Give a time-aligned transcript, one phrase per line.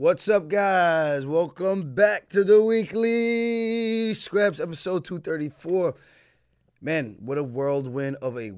[0.00, 1.26] What's up, guys?
[1.26, 5.94] Welcome back to the weekly scraps episode 234.
[6.80, 8.54] Man, what a whirlwind of a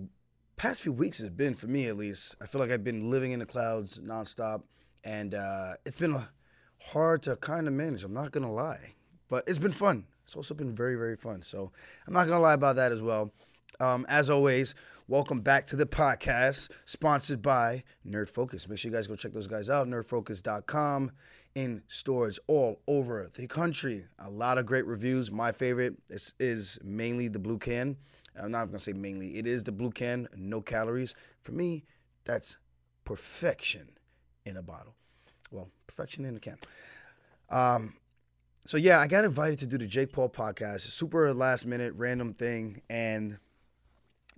[0.56, 2.36] past few weeks has been for me, at least.
[2.40, 4.62] I feel like I've been living in the clouds nonstop,
[5.02, 6.16] and uh, it's been
[6.78, 8.04] hard to kind of manage.
[8.04, 8.94] I'm not gonna lie,
[9.28, 10.06] but it's been fun.
[10.22, 11.42] It's also been very, very fun.
[11.42, 11.72] So
[12.06, 13.32] I'm not gonna lie about that as well.
[13.80, 14.76] Um, as always,
[15.12, 18.66] welcome back to the podcast, sponsored by Nerd Focus.
[18.66, 21.10] Make sure you guys go check those guys out, nerdfocus.com,
[21.54, 24.06] in stores all over the country.
[24.20, 25.30] A lot of great reviews.
[25.30, 27.98] My favorite is, is mainly the blue can.
[28.42, 31.14] I'm not gonna say mainly, it is the blue can, no calories.
[31.42, 31.84] For me,
[32.24, 32.56] that's
[33.04, 33.90] perfection
[34.46, 34.94] in a bottle.
[35.50, 36.56] Well, perfection in a can.
[37.50, 37.92] Um,
[38.64, 42.32] so yeah, I got invited to do the Jake Paul podcast, super last minute, random
[42.32, 43.36] thing, and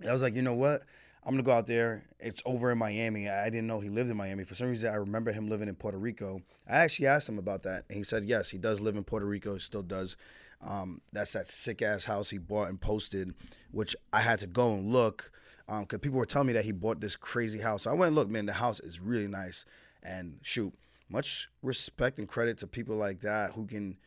[0.07, 0.83] I was like, you know what?
[1.23, 2.03] I'm gonna go out there.
[2.19, 3.27] It's over in Miami.
[3.29, 4.43] I didn't know he lived in Miami.
[4.43, 6.41] For some reason, I remember him living in Puerto Rico.
[6.67, 9.25] I actually asked him about that, and he said yes, he does live in Puerto
[9.25, 9.53] Rico.
[9.53, 10.17] He still does.
[10.61, 13.33] Um, that's that sick ass house he bought and posted,
[13.71, 15.31] which I had to go and look
[15.67, 17.83] because um, people were telling me that he bought this crazy house.
[17.83, 18.45] So I went and looked, man.
[18.45, 19.65] The house is really nice,
[20.03, 20.73] and shoot,
[21.09, 23.97] much respect and credit to people like that who can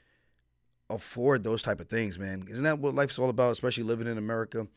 [0.89, 2.47] afford those type of things, man.
[2.49, 3.53] Isn't that what life's all about?
[3.53, 4.69] Especially living in America,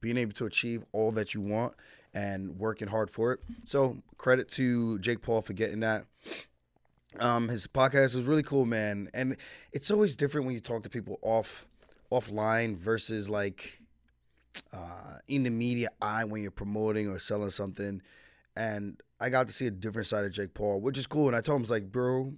[0.00, 1.74] being able to achieve all that you want
[2.14, 3.40] and working hard for it.
[3.64, 6.06] So credit to Jake Paul for getting that.
[7.18, 9.36] Um, his podcast was really cool, man, and
[9.72, 11.66] it's always different when you talk to people off
[12.12, 13.80] offline versus like
[14.72, 18.02] uh, in the media eye when you're promoting or selling something.
[18.56, 21.28] And I got to see a different side of Jake Paul, which is cool.
[21.28, 22.32] And I told him, I was like, bro,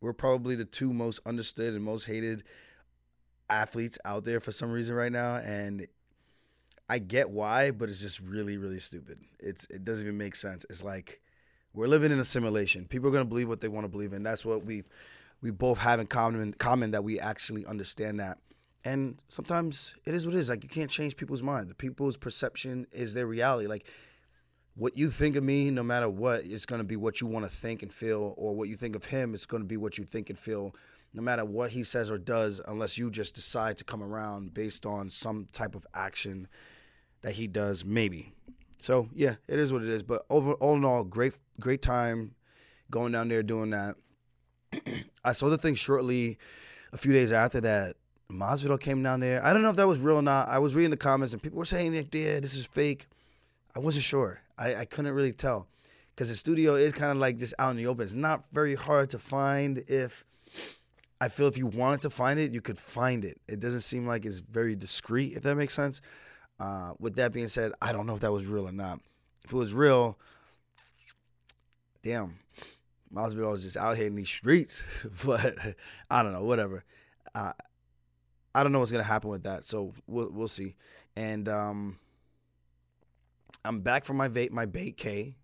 [0.00, 2.44] we're probably the two most understood and most hated
[3.48, 5.36] athletes out there for some reason right now.
[5.36, 5.86] And
[6.88, 9.18] I get why, but it's just really, really stupid.
[9.40, 10.64] It's it doesn't even make sense.
[10.70, 11.20] It's like
[11.74, 12.86] we're living in a simulation.
[12.86, 14.84] People are gonna believe what they want to believe, and that's what we
[15.42, 16.52] we both have in common.
[16.54, 18.38] Common that we actually understand that.
[18.84, 20.48] And sometimes it is what it is.
[20.48, 21.68] Like you can't change people's mind.
[21.68, 23.66] The people's perception is their reality.
[23.66, 23.86] Like
[24.76, 27.50] what you think of me, no matter what, it's gonna be what you want to
[27.50, 30.30] think and feel, or what you think of him, it's gonna be what you think
[30.30, 30.72] and feel
[31.12, 34.84] no matter what he says or does, unless you just decide to come around based
[34.84, 36.46] on some type of action
[37.26, 38.32] that he does, maybe.
[38.80, 40.04] So yeah, it is what it is.
[40.04, 42.36] But over all in all, great great time
[42.88, 43.96] going down there doing that.
[45.24, 46.38] I saw the thing shortly,
[46.92, 47.96] a few days after that.
[48.30, 49.44] Masvidal came down there.
[49.44, 50.48] I don't know if that was real or not.
[50.48, 53.08] I was reading the comments and people were saying, "Yeah, this is fake."
[53.74, 54.40] I wasn't sure.
[54.56, 55.66] I, I couldn't really tell
[56.14, 58.04] because the studio is kind of like just out in the open.
[58.04, 60.24] It's not very hard to find if
[61.20, 63.40] I feel if you wanted to find it, you could find it.
[63.48, 66.00] It doesn't seem like it's very discreet, if that makes sense.
[66.58, 69.00] Uh, with that being said, I don't know if that was real or not.
[69.44, 70.18] If it was real,
[72.02, 72.32] damn,
[73.12, 74.84] Masvidal was just out here in these streets.
[75.24, 75.54] but
[76.10, 76.84] I don't know, whatever.
[77.34, 77.52] Uh,
[78.54, 80.76] I don't know what's gonna happen with that, so we'll we'll see.
[81.14, 81.98] And um,
[83.64, 85.36] I'm back from my vape, my bait K.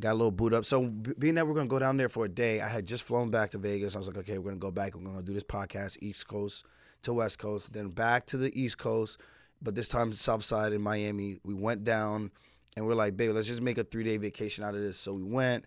[0.00, 0.64] Got a little boot up.
[0.64, 3.30] So being that we're gonna go down there for a day, I had just flown
[3.30, 3.94] back to Vegas.
[3.94, 4.96] I was like, okay, we're gonna go back.
[4.96, 6.64] We're gonna do this podcast, East Coast
[7.02, 9.18] to West Coast, then back to the East Coast,
[9.62, 11.38] but this time South Side in Miami.
[11.44, 12.30] We went down,
[12.76, 14.98] and we're like, baby, let's just make a three day vacation out of this.
[14.98, 15.64] So we went,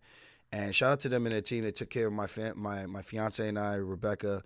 [0.52, 1.64] and shout out to them and their team.
[1.64, 4.42] They took care of my fam- my my fiance and I, Rebecca.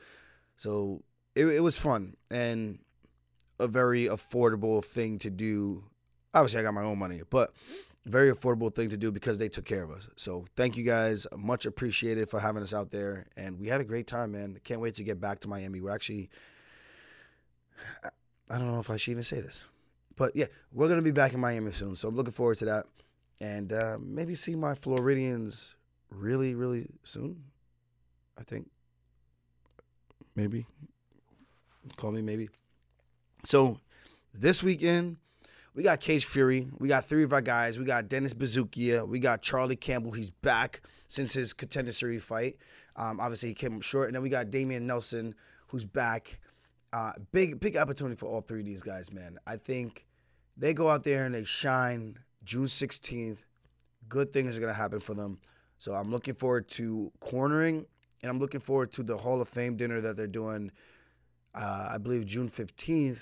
[0.55, 1.03] So
[1.35, 2.79] it it was fun and
[3.59, 5.83] a very affordable thing to do.
[6.33, 7.51] Obviously, I got my own money, but
[8.05, 10.09] very affordable thing to do because they took care of us.
[10.15, 13.83] So thank you guys, much appreciated for having us out there, and we had a
[13.83, 14.59] great time, man.
[14.63, 15.81] Can't wait to get back to Miami.
[15.81, 16.29] We're actually,
[18.49, 19.63] I don't know if I should even say this,
[20.15, 21.95] but yeah, we're gonna be back in Miami soon.
[21.95, 22.85] So I'm looking forward to that,
[23.41, 25.75] and uh, maybe see my Floridians
[26.09, 27.43] really, really soon.
[28.37, 28.69] I think
[30.35, 30.65] maybe
[31.95, 32.49] call me maybe.
[33.43, 33.79] So
[34.33, 35.17] this weekend
[35.79, 36.67] we got Cage Fury.
[36.79, 37.77] We got three of our guys.
[37.79, 39.07] We got Dennis Buzukja.
[39.07, 40.11] We got Charlie Campbell.
[40.11, 42.57] He's back since his contender series fight.
[42.95, 44.07] Um, obviously, he came up short.
[44.07, 45.35] And then we got Damian Nelson,
[45.67, 46.39] who's back.
[46.91, 49.37] Uh, big, big opportunity for all three of these guys, man.
[49.45, 50.05] I think
[50.57, 53.43] they go out there and they shine June 16th.
[54.07, 55.39] Good things are going to happen for them.
[55.77, 57.85] So I'm looking forward to cornering,
[58.21, 60.71] and I'm looking forward to the Hall of Fame dinner that they're doing,
[61.55, 63.19] uh, I believe, June 15th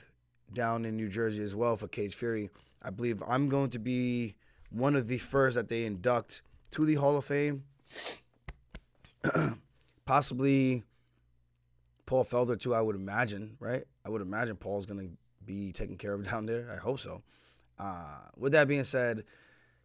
[0.54, 2.50] down in New Jersey as well for Cage Fury.
[2.82, 4.36] I believe I'm going to be
[4.72, 6.42] one of the first that they induct
[6.72, 7.64] to the Hall of Fame.
[10.06, 10.84] Possibly
[12.08, 12.74] Paul Felder too.
[12.74, 13.84] I would imagine, right?
[14.04, 15.10] I would imagine Paul's to
[15.46, 16.72] be taken care of down there.
[16.74, 17.22] I hope so.
[17.78, 19.26] Uh, with that being said,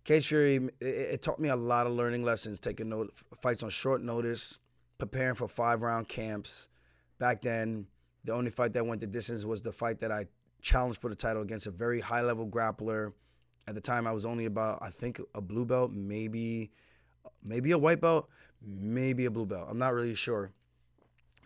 [0.05, 2.59] Cage Fury it, it, taught me a lot of learning lessons.
[2.59, 4.59] Taking note fights on short notice,
[4.97, 6.69] preparing for five round camps.
[7.19, 7.87] Back then,
[8.25, 10.27] the only fight that went the distance was the fight that I
[10.63, 13.13] challenged for the title against a very high level grappler.
[13.69, 16.71] At the time, I was only about I think a blue belt, maybe
[17.43, 18.29] maybe a white belt,
[18.65, 19.67] maybe a blue belt.
[19.69, 20.53] I'm not really sure.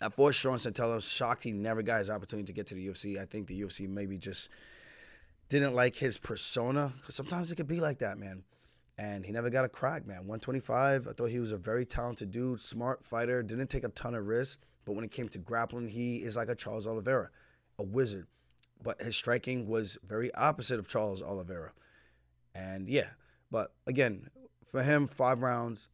[0.00, 1.00] I forced Sean Santella.
[1.02, 3.19] Shocked he never got his opportunity to get to the UFC.
[3.19, 4.48] I think the UFC maybe just
[5.48, 8.43] didn't like his persona because sometimes it could be like that, man.
[8.98, 10.20] And he never got a crack, man.
[10.20, 11.06] 125.
[11.06, 14.26] I thought he was a very talented dude, smart fighter, didn't take a ton of
[14.26, 14.64] risks.
[14.84, 17.31] But when it came to grappling, he is like a Charles Oliveira,
[17.78, 18.26] a wizard.
[18.82, 21.72] But his striking was very opposite of Charles Oliveira.
[22.54, 23.10] And yeah,
[23.50, 24.28] but again,
[24.64, 25.88] for him, five rounds,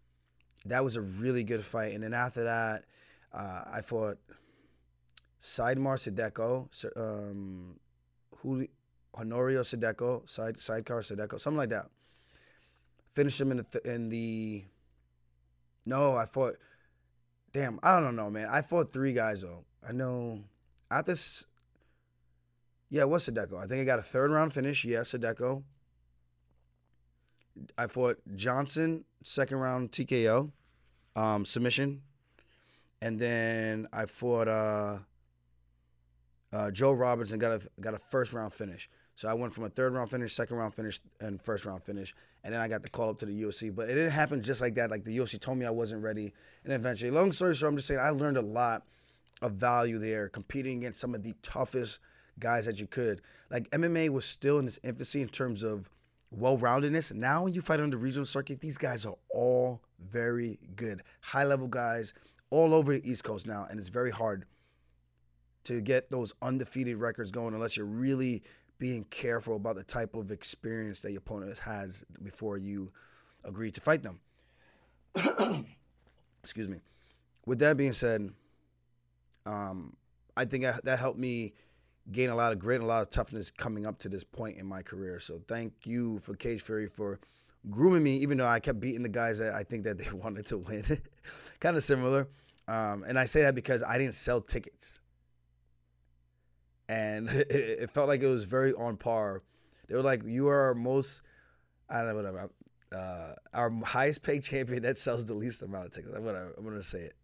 [0.66, 1.92] that was a really good fight.
[1.92, 2.84] And then after that,
[3.32, 4.18] uh, I fought
[5.40, 7.78] Sidemar Sideco, um,
[9.14, 11.86] Honorio Sideco, side, Sidecar Sideco, something like that.
[13.14, 14.64] Finished him in the, th- in the.
[15.84, 16.54] No, I fought.
[17.52, 18.48] Damn, I don't know, man.
[18.50, 19.64] I fought three guys though.
[19.86, 20.44] I know
[20.90, 21.14] after.
[22.88, 23.62] Yeah, what's Sideco?
[23.62, 24.84] I think I got a third round finish.
[24.84, 25.62] Yeah, Sideco.
[27.76, 30.52] I fought Johnson, second round TKO,
[31.16, 32.02] um, submission.
[33.02, 34.98] And then I fought uh,
[36.52, 38.88] uh, Joe Robertson, got a got a first round finish.
[39.16, 42.14] So I went from a third round finish, second round finish, and first round finish.
[42.44, 43.74] And then I got the call up to the UFC.
[43.74, 44.88] But it didn't happen just like that.
[44.88, 46.32] Like the UFC told me I wasn't ready.
[46.62, 48.84] And eventually, long story short, I'm just saying I learned a lot
[49.42, 51.98] of value there, competing against some of the toughest
[52.38, 53.20] guys that you could.
[53.50, 55.90] Like MMA was still in its infancy in terms of
[56.30, 57.12] well roundedness.
[57.12, 61.44] Now, when you fight on the regional circuit, these guys are all very good, high
[61.44, 62.14] level guys
[62.52, 64.44] all over the East Coast now, and it's very hard
[65.64, 68.42] to get those undefeated records going unless you're really
[68.78, 72.92] being careful about the type of experience that your opponent has before you
[73.44, 74.20] agree to fight them.
[76.42, 76.80] Excuse me.
[77.46, 78.30] With that being said,
[79.46, 79.96] um,
[80.36, 81.54] I think that helped me
[82.10, 84.58] gain a lot of grit and a lot of toughness coming up to this point
[84.58, 85.20] in my career.
[85.20, 87.18] So thank you for Cage Fury for
[87.70, 90.46] grooming me, even though I kept beating the guys that I think that they wanted
[90.46, 90.84] to win.
[91.60, 92.28] kind of similar.
[92.68, 95.00] Um, and I say that because I didn't sell tickets.
[96.88, 99.40] And it, it, felt like it was very on par.
[99.88, 101.22] They were like, you are our most,
[101.88, 102.50] I don't know, whatever,
[102.94, 106.14] uh, our highest paid champion that sells the least amount of tickets.
[106.14, 107.14] I'm gonna, I'm gonna say it.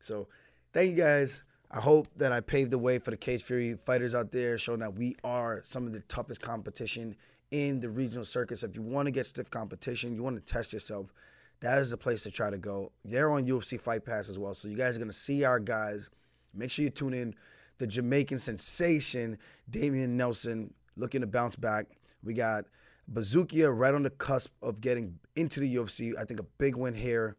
[0.00, 0.28] So
[0.72, 4.14] thank you guys I hope that I paved the way for the Cage Fury fighters
[4.14, 7.14] out there, showing that we are some of the toughest competition
[7.50, 8.62] in the regional circuits.
[8.62, 11.12] If you want to get stiff competition, you want to test yourself,
[11.60, 12.92] that is the place to try to go.
[13.04, 14.54] They're on UFC Fight Pass as well.
[14.54, 16.10] So you guys are going to see our guys.
[16.54, 17.34] Make sure you tune in.
[17.78, 19.38] The Jamaican sensation,
[19.70, 21.86] Damian Nelson, looking to bounce back.
[22.24, 22.64] We got
[23.12, 26.12] Buzukja right on the cusp of getting into the UFC.
[26.18, 27.36] I think a big win here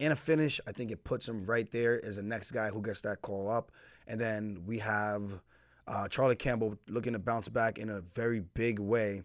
[0.00, 0.60] and a finish.
[0.66, 3.50] I think it puts him right there as the next guy who gets that call
[3.50, 3.70] up.
[4.08, 5.40] And then we have
[5.86, 9.22] uh, Charlie Campbell looking to bounce back in a very big way.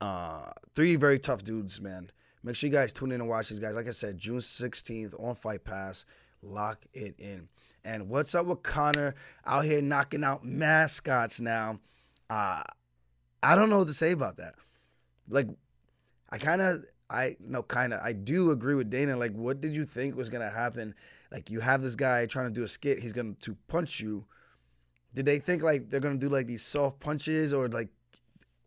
[0.00, 2.10] Uh, three very tough dudes, man.
[2.42, 3.74] Make sure you guys tune in and watch these guys.
[3.74, 6.04] Like I said, June 16th on Fight Pass.
[6.42, 7.48] Lock it in.
[7.84, 9.14] And what's up with Conor
[9.44, 11.80] out here knocking out mascots now?
[12.30, 12.62] Uh,
[13.42, 14.54] I don't know what to say about that.
[15.28, 15.48] Like,
[16.30, 19.16] I kind of I no kind of I do agree with Dana.
[19.16, 20.94] Like, what did you think was gonna happen?
[21.32, 22.98] Like, you have this guy trying to do a skit.
[22.98, 24.24] He's to to punch you.
[25.14, 27.88] Did they think like they're gonna do like these soft punches or like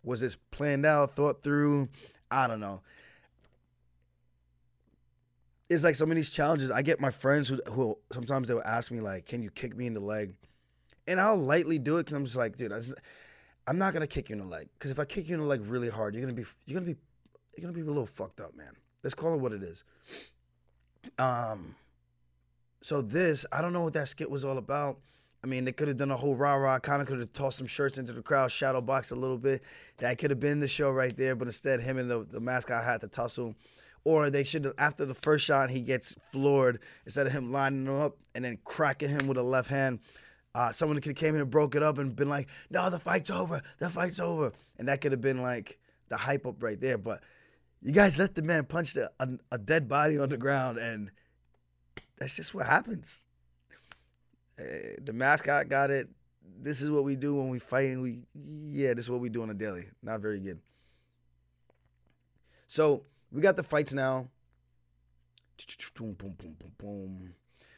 [0.04, 1.88] was this planned out, thought through?
[2.30, 2.82] I don't know.
[5.70, 6.70] It's like some of these challenges.
[6.70, 9.76] I get my friends who who sometimes they will ask me like, "Can you kick
[9.76, 10.34] me in the leg?"
[11.08, 12.74] And I'll lightly do it because I'm just like, dude,
[13.68, 15.48] I'm not gonna kick you in the leg because if I kick you in the
[15.48, 17.00] leg really hard, you're gonna be you're gonna be
[17.56, 18.74] you're gonna be a little fucked up, man.
[19.04, 19.84] Let's call it what it is.
[21.18, 21.76] Um,
[22.82, 24.98] so this, I don't know what that skit was all about.
[25.44, 26.80] I mean, they could have done a whole rah rah.
[26.80, 29.64] Kind of could have tossed some shirts into the crowd, shadow box a little bit.
[29.98, 31.36] That could have been the show right there.
[31.36, 33.56] But instead, him and the, the mascot had to tussle.
[34.04, 36.80] Or they should have, after the first shot, he gets floored.
[37.06, 40.00] Instead of him lining him up and then cracking him with a left hand,
[40.54, 43.00] uh, someone could have came in and broke it up and been like, no, the
[43.00, 43.62] fight's over.
[43.80, 44.52] The fight's over.
[44.80, 45.80] And that could have been like
[46.10, 46.98] the hype up right there.
[46.98, 47.22] But
[47.82, 51.10] you guys let the man punch the, a, a dead body on the ground, and
[52.20, 53.26] that's just what happens.
[55.04, 56.08] The mascot got it.
[56.62, 57.90] This is what we do when we fight.
[57.90, 59.86] And we, yeah, this is what we do on a daily.
[60.04, 60.60] Not very good.
[62.68, 64.30] So we got the fights now.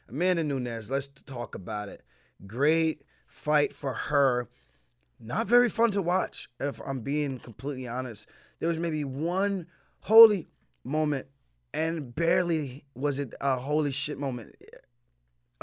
[0.08, 2.02] Amanda Nunes, let's talk about it.
[2.46, 4.48] Great fight for her.
[5.18, 8.28] Not very fun to watch, if I'm being completely honest.
[8.58, 9.66] There was maybe one
[10.00, 10.48] holy
[10.84, 11.26] moment,
[11.72, 14.54] and barely was it a holy shit moment.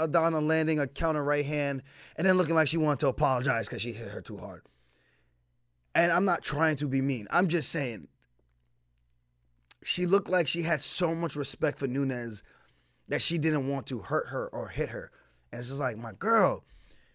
[0.06, 1.82] Aldana landing a counter right hand
[2.16, 4.62] and then looking like she wanted to apologize because she hit her too hard.
[5.94, 7.26] And I'm not trying to be mean.
[7.30, 8.08] I'm just saying
[9.84, 12.42] she looked like she had so much respect for Nunes
[13.08, 15.10] that she didn't want to hurt her or hit her.
[15.52, 16.64] And it's just like, my girl,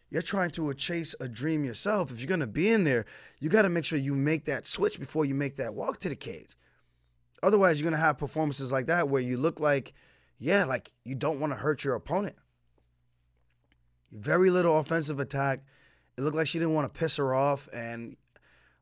[0.10, 2.12] you're trying to chase a dream yourself.
[2.12, 3.06] If you're gonna be in there,
[3.40, 6.10] you got to make sure you make that switch before you make that walk to
[6.10, 6.56] the cage.
[7.44, 9.94] Otherwise, you're gonna have performances like that where you look like,
[10.40, 12.36] yeah, like you don't want to hurt your opponent.
[14.12, 15.62] Very little offensive attack.
[16.18, 18.16] It looked like she didn't want to piss her off, and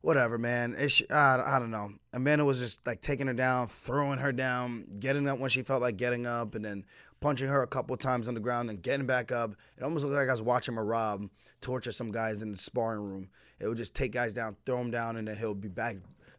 [0.00, 0.74] whatever, man.
[0.78, 1.90] It's, I, I don't know.
[2.12, 5.82] Amanda was just like taking her down, throwing her down, getting up when she felt
[5.82, 6.84] like getting up, and then
[7.20, 9.52] punching her a couple times on the ground and getting back up.
[9.76, 11.28] It almost looked like I was watching Merab
[11.60, 13.28] torture some guys in the sparring room.
[13.58, 15.96] It would just take guys down, throw them down, and then he'll be back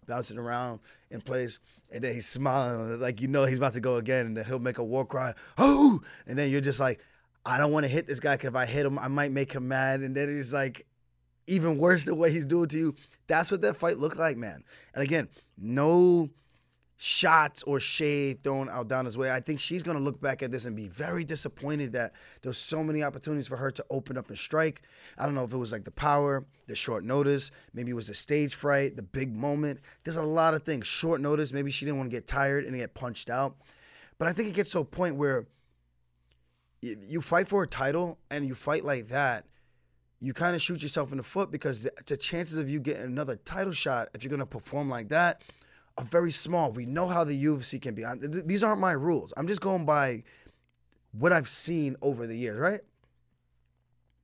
[0.07, 0.79] bouncing around
[1.11, 1.59] in place.
[1.91, 4.59] And then he's smiling like you know he's about to go again, and then he'll
[4.59, 6.01] make a war cry, oh!
[6.25, 7.01] And then you're just like,
[7.47, 9.53] I don't want to hit this guy because if I hit him, I might make
[9.53, 10.01] him mad.
[10.01, 10.85] And then he's like,
[11.47, 12.95] even worse the way he's doing to you.
[13.27, 14.65] That's what that fight looked like, man.
[14.93, 16.29] And again, no
[16.97, 19.31] shots or shade thrown out down his way.
[19.31, 22.57] I think she's going to look back at this and be very disappointed that there's
[22.57, 24.81] so many opportunities for her to open up and strike.
[25.17, 28.07] I don't know if it was like the power, the short notice, maybe it was
[28.07, 29.79] the stage fright, the big moment.
[30.03, 30.85] There's a lot of things.
[30.85, 33.55] Short notice, maybe she didn't want to get tired and get punched out.
[34.17, 35.45] But I think it gets to a point where
[36.81, 39.45] you fight for a title and you fight like that
[40.19, 43.03] you kind of shoot yourself in the foot because the, the, chances of you getting
[43.03, 45.43] another title shot if you're going to perform like that
[45.97, 46.71] are very small.
[46.71, 48.03] We know how the UFC can be.
[48.45, 49.33] These aren't my rules.
[49.37, 50.23] I'm just going by
[51.11, 52.81] what I've seen over the years, right?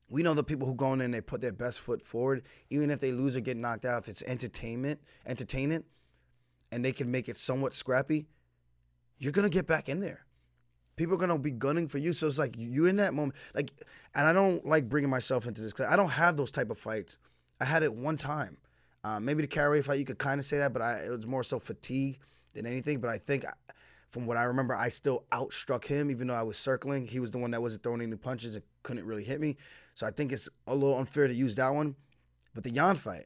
[0.10, 2.92] We know the people who go in and they put their best foot forward, even
[2.92, 5.86] if they lose or get knocked out, if it's entertainment, entertainment,
[6.72, 8.28] and they can make it somewhat scrappy,
[9.18, 10.23] you're gonna get back in there.
[10.96, 12.14] People are gonna be gunning for you.
[12.14, 13.72] So it's like you in that moment, like,
[14.16, 16.78] and I don't like bringing myself into this because I don't have those type of
[16.78, 17.18] fights.
[17.60, 18.58] I had it one time
[19.04, 21.28] uh, maybe the carry fight, you could kind of say that, but I, it was
[21.28, 22.20] more so fatigue
[22.54, 23.00] than anything.
[23.00, 23.46] But I think,
[24.10, 27.06] from what I remember, I still outstruck him, even though I was circling.
[27.06, 29.58] He was the one that wasn't throwing any punches and couldn't really hit me.
[29.96, 31.96] So I think it's a little unfair to use that one.
[32.54, 33.26] But the Yan fight,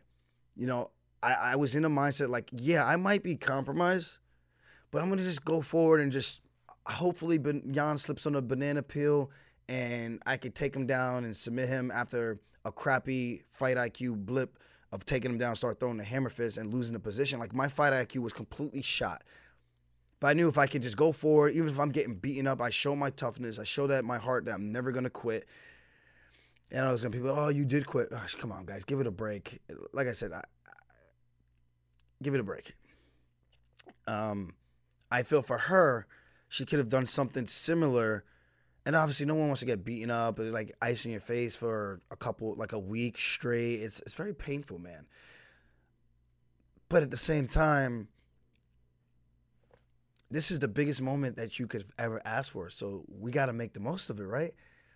[0.56, 4.18] you know, I, I was in a mindset like, yeah, I might be compromised,
[4.90, 6.42] but I'm gonna just go forward and just
[6.94, 7.40] hopefully
[7.72, 9.32] Yan slips on a banana peel
[9.70, 14.58] and I could take him down and submit him after a crappy fight IQ blip
[14.92, 17.40] of taking him down, start throwing the hammer fist and losing the position.
[17.40, 19.24] Like my fight IQ was completely shot.
[20.20, 22.62] But I knew if I could just go forward, even if I'm getting beaten up,
[22.62, 23.60] I show my toughness.
[23.60, 25.46] I show that my heart that I'm never gonna quit.
[26.72, 28.10] And I was gonna people, oh, you did quit.
[28.10, 29.60] Gosh, come on, guys, give it a break.
[29.94, 30.72] Like I said, I, I,
[32.24, 32.74] give it a break.
[34.08, 34.54] Um,
[35.12, 36.08] I feel for her,
[36.50, 38.24] she could have done something similar.
[38.86, 41.56] And obviously no one wants to get beaten up and like ice in your face
[41.56, 43.76] for a couple like a week straight.
[43.76, 45.06] It's it's very painful man.
[46.90, 48.08] But at the same time
[50.30, 52.70] this is the biggest moment that you could ever ask for.
[52.70, 54.54] So we got to make the most of it right?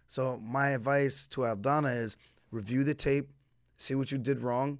[0.07, 2.17] So my advice to aldana is
[2.51, 3.29] review the tape
[3.77, 4.77] see what you did wrong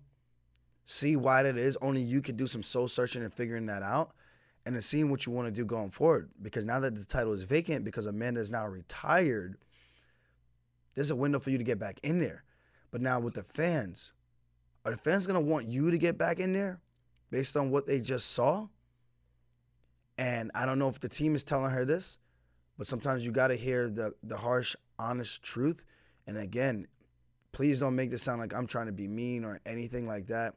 [0.86, 1.78] see why that is.
[1.82, 4.14] Only you can do some soul searching and figuring that out
[4.66, 6.30] and seeing what you want to do going forward.
[6.42, 9.58] Because now that the title is vacant, because Amanda is now retired,
[10.96, 12.44] there's a window for you to get back in there.
[12.92, 14.14] But now with the fans,
[14.86, 16.80] are the fans gonna want you to get back in there
[17.30, 18.68] based on what they just saw?
[20.18, 22.20] And I don't know if the team is telling her this,
[22.78, 25.84] but sometimes you gotta hear the the harsh, honest truth.
[26.28, 26.88] And again,
[27.52, 30.56] please don't make this sound like I'm trying to be mean or anything like that.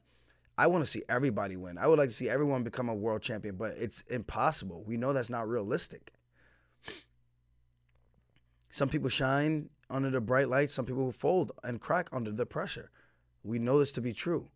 [0.57, 1.79] I want to see everybody win.
[1.79, 4.85] I would like to see everyone become a world champion, but it's impossible.
[4.87, 6.13] We know that's not realistic.
[8.71, 12.91] Some people shine under the bright light, some people fold and crack under the pressure.
[13.43, 14.49] We know this to be true.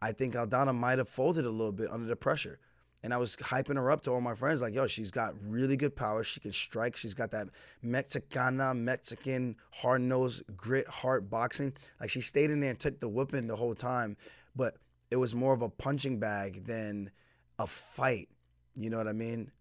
[0.00, 2.58] I think Aldana might have folded a little bit under the pressure.
[3.06, 5.76] And I was hyping her up to all my friends, like, yo, she's got really
[5.76, 6.24] good power.
[6.24, 6.96] She can strike.
[6.96, 7.46] She's got that
[7.80, 11.72] Mexicana, Mexican, hard nose, grit, heart boxing.
[12.00, 14.16] Like, she stayed in there and took the whooping the whole time.
[14.56, 14.78] But
[15.12, 17.12] it was more of a punching bag than
[17.60, 18.28] a fight.
[18.74, 19.52] You know what I mean?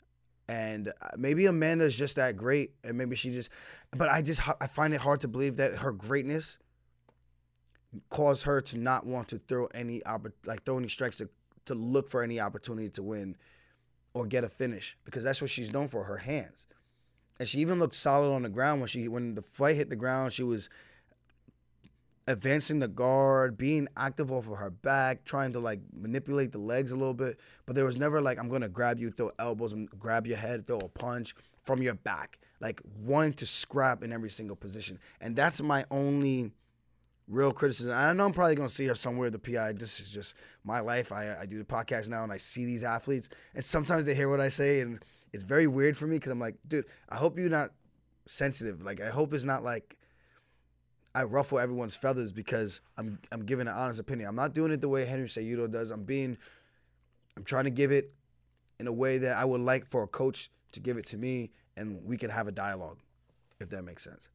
[0.50, 2.72] And uh, maybe Amanda's just that great.
[2.84, 3.52] And maybe she just,
[3.92, 6.58] but I just, I find it hard to believe that her greatness
[8.10, 10.02] caused her to not want to throw any,
[10.48, 11.30] like, throw any strikes to
[11.66, 13.36] to look for any opportunity to win
[14.14, 16.66] or get a finish because that's what she's known for her hands.
[17.40, 19.96] And she even looked solid on the ground when she when the fight hit the
[19.96, 20.32] ground.
[20.32, 20.70] She was
[22.28, 26.92] advancing the guard, being active off of her back, trying to like manipulate the legs
[26.92, 27.40] a little bit.
[27.66, 30.66] But there was never like I'm gonna grab you, throw elbows, and grab your head,
[30.66, 32.40] throw a punch from your back.
[32.62, 34.98] like wanting to scrap in every single position.
[35.20, 36.52] And that's my only
[37.28, 37.94] real criticism.
[37.94, 39.30] I know I'm probably gonna see her somewhere.
[39.30, 39.74] The PI.
[39.74, 41.12] This is just my life.
[41.12, 44.30] I, I do the podcast now, and I see these athletes, and sometimes they hear
[44.30, 45.04] what I say, and
[45.34, 47.72] it's very weird for me because I'm like, dude, I hope you're not
[48.28, 48.84] sensitive.
[48.84, 49.98] Like, I hope it's not like
[51.14, 54.28] I ruffle everyone's feathers because I'm I'm giving an honest opinion.
[54.28, 55.92] I'm not doing it the way Henry Cejudo does.
[55.92, 56.38] I'm being,
[57.38, 58.14] I'm trying to give it
[58.80, 61.52] in a way that I would like for a coach to give it to me,
[61.78, 63.00] and we can have a dialogue,
[63.60, 64.30] if that makes sense.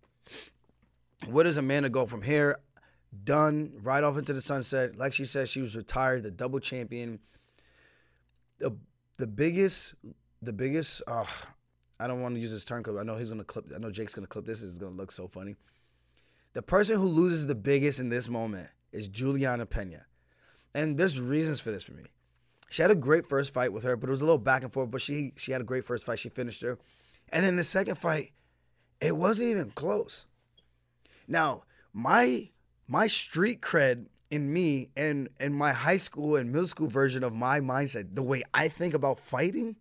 [1.29, 2.57] Where does Amanda go from here?
[3.25, 4.97] Done, right off into the sunset.
[4.97, 7.19] Like she said, she was retired, the double champion.
[8.59, 8.77] The
[9.17, 9.95] the biggest,
[10.43, 11.03] the biggest.
[11.07, 11.25] Uh,
[11.99, 13.67] I don't want to use this term because I know he's gonna clip.
[13.75, 14.63] I know Jake's gonna clip this.
[14.63, 15.57] It's gonna look so funny.
[16.53, 20.07] The person who loses the biggest in this moment is Juliana Pena,
[20.75, 22.05] and there's reasons for this for me.
[22.69, 24.73] She had a great first fight with her, but it was a little back and
[24.73, 24.91] forth.
[24.91, 26.21] But she she had a great first fight.
[26.21, 26.79] She finished her,
[27.31, 28.31] and then the second fight,
[29.01, 30.27] it wasn't even close.
[31.27, 32.51] Now my
[32.91, 37.33] my street cred in me and and my high school and middle school version of
[37.33, 39.77] my mindset, the way I think about fighting,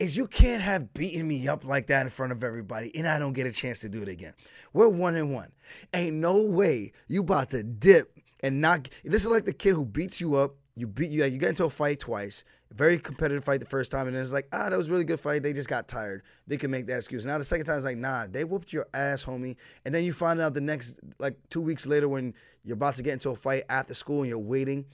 [0.00, 3.20] is you can't have beaten me up like that in front of everybody and I
[3.20, 4.34] don't get a chance to do it again.
[4.72, 5.52] We're one and one.
[5.94, 8.88] Ain't no way you about to dip and not.
[9.04, 10.56] This is like the kid who beats you up.
[10.74, 11.24] You beat you.
[11.24, 12.44] You get into a fight twice.
[12.72, 15.04] Very competitive fight the first time, and then it's like, ah, that was a really
[15.04, 15.42] good fight.
[15.42, 16.22] They just got tired.
[16.46, 17.26] They can make that excuse.
[17.26, 19.56] Now the second time it's like, nah, they whooped your ass, homie.
[19.84, 22.32] And then you find out the next, like two weeks later, when
[22.64, 24.86] you're about to get into a fight after school and you're waiting,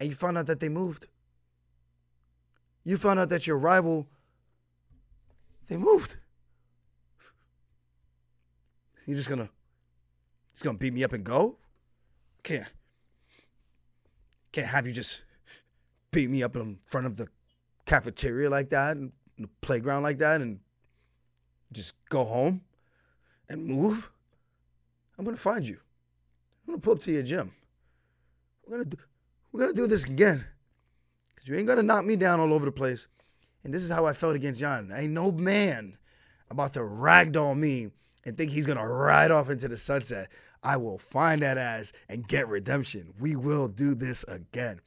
[0.00, 1.08] and you find out that they moved.
[2.84, 4.08] You found out that your rival,
[5.66, 6.16] they moved.
[9.04, 9.50] You're just gonna,
[10.52, 11.58] just gonna beat me up and go?
[12.42, 12.70] Can't,
[14.58, 15.22] can't have you just
[16.10, 17.28] beat me up in front of the
[17.86, 20.58] cafeteria like that and the playground like that and
[21.70, 22.60] just go home
[23.48, 24.10] and move.
[25.16, 25.78] I'm gonna find you.
[26.66, 27.52] I'm gonna pull up to your gym.
[28.66, 28.96] We're gonna do,
[29.52, 30.44] we're gonna do this again.
[31.36, 33.06] Cause you ain't gonna knock me down all over the place.
[33.62, 34.90] And this is how I felt against Yan.
[34.92, 35.96] Ain't no man
[36.50, 37.92] about to ragdoll me
[38.26, 40.30] and think he's gonna ride off into the sunset.
[40.62, 43.12] I will find that ass and get redemption.
[43.20, 44.80] We will do this again.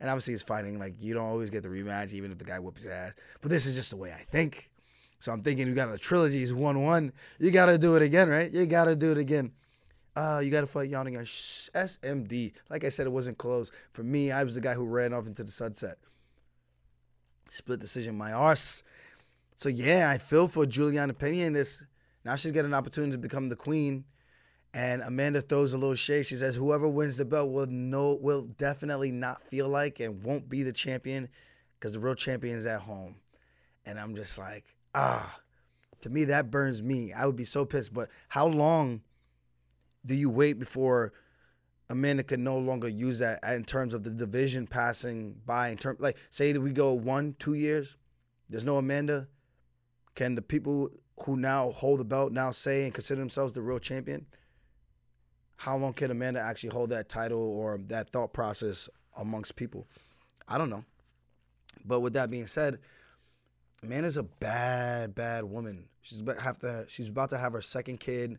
[0.00, 0.78] And obviously, it's fighting.
[0.78, 3.14] Like you don't always get the rematch, even if the guy whoops your ass.
[3.40, 4.70] But this is just the way I think.
[5.18, 7.12] So I'm thinking you got the trilogies one one.
[7.38, 8.50] You got to do it again, right?
[8.50, 9.52] You got to do it again.
[10.14, 12.52] Uh, you got to fight against SMD.
[12.70, 13.70] Like I said, it wasn't close.
[13.92, 15.96] For me, I was the guy who ran off into the sunset.
[17.50, 18.82] Split decision, my arse.
[19.56, 21.84] So yeah, I feel for Juliana Pena in this.
[22.24, 24.04] Now she's getting an opportunity to become the queen.
[24.74, 26.26] And Amanda throws a little shade.
[26.26, 30.48] She says, "Whoever wins the belt will no will definitely not feel like and won't
[30.48, 31.28] be the champion
[31.74, 33.16] because the real champion is at home."
[33.86, 35.40] And I'm just like, ah,
[36.02, 37.12] to me that burns me.
[37.12, 37.94] I would be so pissed.
[37.94, 39.00] But how long
[40.04, 41.12] do you wait before
[41.88, 45.70] Amanda can no longer use that in terms of the division passing by?
[45.70, 47.96] In terms like, say that we go one, two years,
[48.50, 49.28] there's no Amanda.
[50.14, 50.90] Can the people
[51.24, 54.26] who now hold the belt now say and consider themselves the real champion?
[55.58, 59.88] How long can Amanda actually hold that title or that thought process amongst people?
[60.46, 60.84] I don't know.
[61.84, 62.78] But with that being said,
[63.82, 65.88] Amanda's a bad, bad woman.
[66.00, 66.84] She's about have to.
[66.86, 68.38] She's about to have her second kid.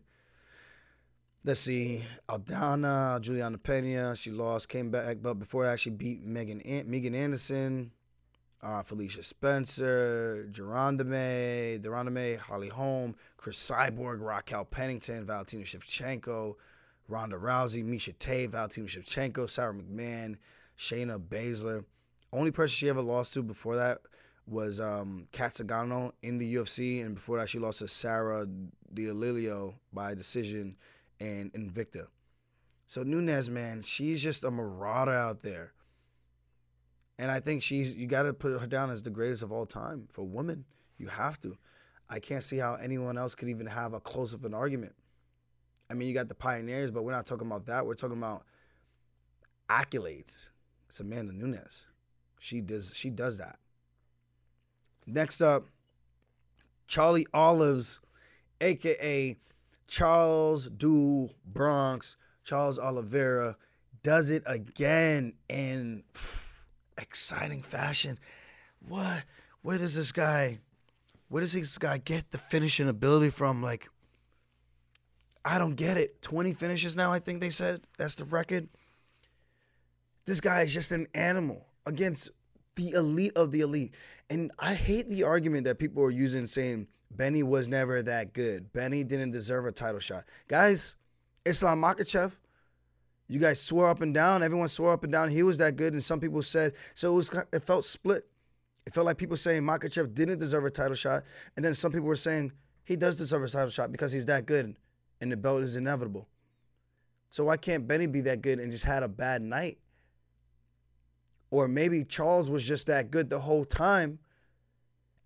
[1.44, 4.16] Let's see, Aldana, Juliana Pena.
[4.16, 7.92] She lost, came back, but before that, she beat Megan Megan Anderson,
[8.62, 16.56] uh, Felicia Spencer, Gerardame, Gerardame, Holly Holm, Cris Cyborg, Raquel Pennington, Valentina Shevchenko,
[17.10, 20.36] Ronda Rousey, Miesha Tate, Valentina Shevchenko, Sara McMann,
[20.78, 21.84] Shayna Baszler.
[22.32, 23.98] Only person she ever lost to before that
[24.46, 28.46] was um, Cat Zingano in the UFC, and before that she lost to Sarah
[28.94, 30.76] D'Amelio by decision
[31.20, 32.06] and Invicta.
[32.86, 35.72] So Nunes, man, she's just a marauder out there.
[37.18, 39.66] And I think she's you got to put her down as the greatest of all
[39.66, 40.64] time for women.
[40.98, 41.56] You have to.
[42.08, 44.94] I can't see how anyone else could even have a close of an argument.
[45.90, 47.84] I mean, you got the pioneers, but we're not talking about that.
[47.84, 48.44] We're talking about
[49.68, 50.48] accolades.
[50.88, 51.86] It's Amanda Nunes.
[52.38, 53.58] She does she does that.
[55.06, 55.64] Next up,
[56.86, 58.00] Charlie Olives,
[58.60, 59.36] aka
[59.86, 63.56] Charles do Bronx, Charles Oliveira,
[64.02, 66.62] does it again in pff,
[66.96, 68.18] exciting fashion.
[68.86, 69.24] What?
[69.62, 70.60] Where does this guy?
[71.28, 73.62] Where does this guy get the finishing ability from?
[73.62, 73.88] Like
[75.44, 76.20] I don't get it.
[76.22, 77.82] 20 finishes now, I think they said.
[77.98, 78.68] That's the record.
[80.26, 82.30] This guy is just an animal against
[82.76, 83.94] the elite of the elite.
[84.28, 88.72] And I hate the argument that people are using saying Benny was never that good.
[88.72, 90.24] Benny didn't deserve a title shot.
[90.46, 90.96] Guys,
[91.44, 92.32] Islam Makhachev,
[93.28, 94.42] you guys swore up and down.
[94.42, 97.12] Everyone swore up and down he was that good, and some people said so.
[97.12, 98.26] It was it felt split.
[98.86, 101.24] It felt like people saying Makhachev didn't deserve a title shot,
[101.56, 102.52] and then some people were saying
[102.84, 104.74] he does deserve a title shot because he's that good,
[105.20, 106.28] and the belt is inevitable.
[107.30, 109.78] So why can't Benny be that good and just had a bad night?
[111.50, 114.18] Or maybe Charles was just that good the whole time,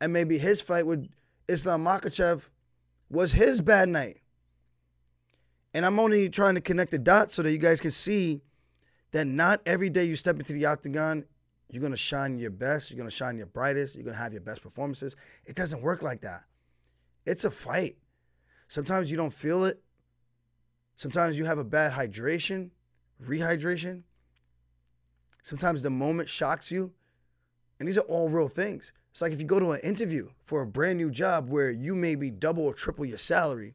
[0.00, 1.08] and maybe his fight with
[1.48, 2.44] Islam Makhachev
[3.10, 4.20] was his bad night.
[5.74, 8.40] And I'm only trying to connect the dots so that you guys can see
[9.10, 11.24] that not every day you step into the octagon,
[11.70, 14.62] you're to shine your best, you're to shine your brightest, you're to have your best
[14.62, 15.16] performances.
[15.44, 16.44] It doesn't work like that.
[17.26, 17.96] It's a fight.
[18.68, 19.82] Sometimes you don't feel it.
[20.96, 22.70] Sometimes you have a bad hydration,
[23.22, 24.02] rehydration.
[25.42, 26.92] Sometimes the moment shocks you.
[27.78, 28.92] And these are all real things.
[29.10, 31.94] It's like if you go to an interview for a brand new job where you
[31.94, 33.74] may be double or triple your salary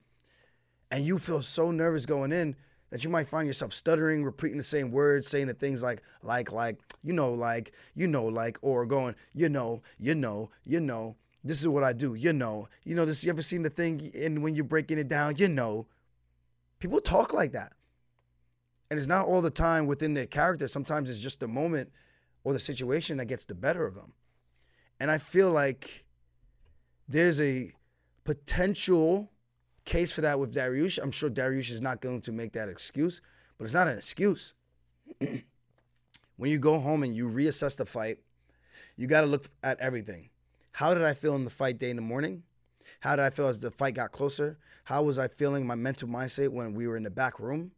[0.92, 2.56] and you feel so nervous going in
[2.90, 6.52] that you might find yourself stuttering, repeating the same words, saying the things like, like,
[6.52, 11.16] like, you know, like, you know, like, or going, you know, you know, you know,
[11.44, 14.12] this is what I do, you know, you know, this, you ever seen the thing
[14.16, 15.88] and when you're breaking it down, you know,
[16.80, 17.74] people talk like that.
[18.90, 20.68] And it's not all the time within their character.
[20.68, 21.92] Sometimes it's just the moment
[22.44, 24.14] or the situation that gets the better of them.
[25.00, 26.06] And I feel like
[27.08, 27.72] there's a
[28.24, 29.32] potential
[29.86, 31.00] case for that with Dariush.
[31.02, 33.22] I'm sure Dariush is not going to make that excuse,
[33.58, 34.54] but it's not an excuse.
[35.20, 38.20] when you go home and you reassess the fight,
[38.98, 40.30] you got to look at everything.
[40.80, 42.42] How did I feel in the fight day in the morning?
[43.02, 44.58] How did I feel as the fight got closer?
[44.86, 47.74] How was I feeling my mental mindset when we were in the back room?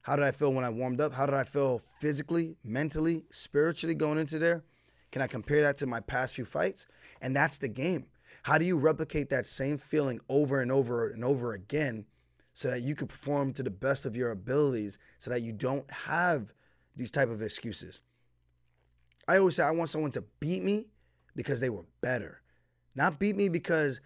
[0.00, 1.12] How did I feel when I warmed up?
[1.12, 4.64] How did I feel physically, mentally, spiritually going into there?
[5.10, 6.86] Can I compare that to my past few fights?
[7.20, 8.06] And that's the game.
[8.44, 12.06] How do you replicate that same feeling over and over and over again
[12.54, 15.90] so that you can perform to the best of your abilities so that you don't
[15.90, 16.54] have
[16.96, 18.00] these type of excuses?
[19.28, 20.86] I always say I want someone to beat me
[21.34, 22.40] because they were better.
[22.94, 24.00] Not beat me because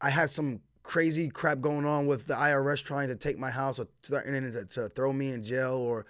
[0.00, 3.78] I had some crazy crap going on with the IRS trying to take my house
[3.78, 6.06] or threatening to, to throw me in jail or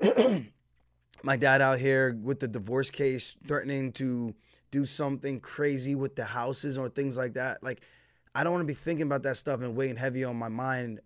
[1.22, 4.34] my dad out here with the divorce case threatening to
[4.70, 7.62] do something crazy with the houses or things like that.
[7.62, 7.82] Like,
[8.34, 11.00] I don't want to be thinking about that stuff and weighing heavy on my mind,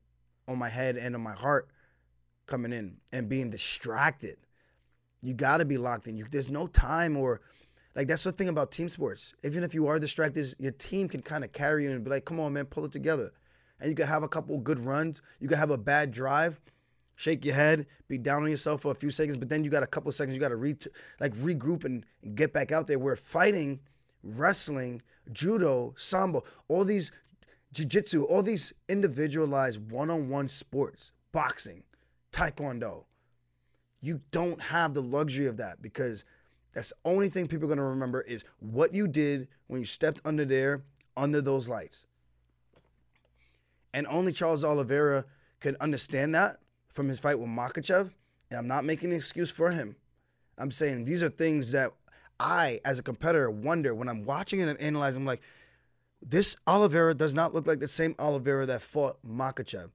[0.47, 1.69] on my head, and on my heart
[2.47, 4.37] coming in and being distracted.
[5.23, 6.17] You got to be locked in.
[6.17, 7.41] You, there's no time or
[7.99, 9.35] like that's the thing about team sports.
[9.43, 12.25] Even if you are distracted, your team can kind of carry you and be like,
[12.25, 13.33] "Come on, man, pull it together."
[13.81, 15.21] And you can have a couple good runs.
[15.41, 16.61] You can have a bad drive,
[17.17, 19.83] shake your head, be down on yourself for a few seconds, but then you got
[19.83, 20.77] a couple seconds you got to re
[21.19, 22.07] like regroup and,
[22.37, 23.01] get back out there.
[23.01, 23.81] Where fighting,
[24.23, 27.11] wrestling, judo, sambo, all these
[27.73, 31.83] jiu-jitsu, all these individualized one-on-one sports, boxing,
[32.31, 33.07] taekwondo,
[34.01, 36.25] you don't have the luxury of that because
[36.75, 39.87] that's the only thing people are going to remember is what you did when you
[39.87, 40.83] stepped under there,
[41.17, 42.07] under those lights.
[43.95, 45.25] And only Charles Oliveira
[45.61, 48.13] can understand that from his fight with Makhachev.
[48.51, 49.97] and I'm not making an excuse for him.
[50.59, 51.93] I'm saying these are things that
[52.41, 55.23] I, as a competitor, wonder when I'm watching and analyzing.
[55.23, 55.43] I'm like,
[56.21, 59.91] this Oliveira does not look like the same Oliveira that fought Makhachev.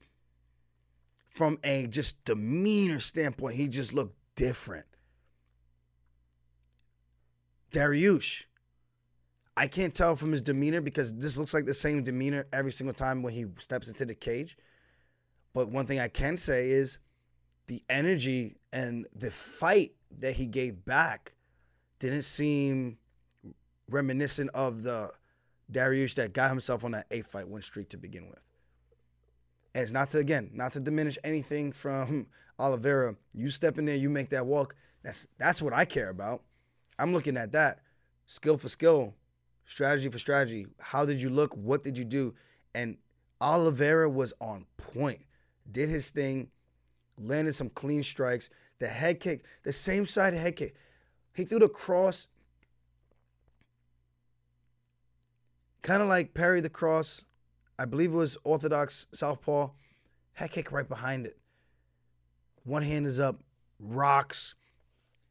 [1.29, 4.85] From a just demeanor standpoint, he just looked different.
[7.73, 8.45] Dariush,
[9.57, 12.93] I can't tell from his demeanor because this looks like the same demeanor every single
[12.93, 14.57] time when he steps into the cage.
[15.53, 16.99] But one thing I can say is
[17.67, 21.33] the energy and the fight that he gave back
[21.99, 22.97] didn't seem
[23.89, 25.11] reminiscent of the
[25.71, 28.41] Dariush that got himself on that eight fight win streak to begin with.
[29.75, 32.27] And it's not to again, not to diminish anything from
[32.59, 33.15] Oliveira.
[33.33, 34.75] You step in there, you make that walk.
[35.03, 36.43] That's that's what I care about.
[37.03, 37.81] I'm looking at that.
[38.27, 39.13] Skill for skill,
[39.65, 40.67] strategy for strategy.
[40.79, 41.53] How did you look?
[41.53, 42.33] What did you do?
[42.73, 42.97] And
[43.41, 45.19] Oliveira was on point
[45.69, 46.47] did his thing,
[47.17, 48.49] landed some clean strikes.
[48.79, 50.75] The head kick, the same side head kick.
[51.33, 52.29] He threw the cross,
[55.81, 57.21] kind of like parry the cross.
[57.77, 59.71] I believe it was Orthodox Southpaw.
[60.31, 61.37] Head kick right behind it.
[62.63, 63.41] One hand is up,
[63.77, 64.55] rocks.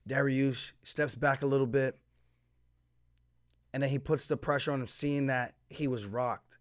[0.08, 1.98] Dariush steps back a little bit.
[3.74, 6.58] And then he puts the pressure on him, seeing that he was rocked,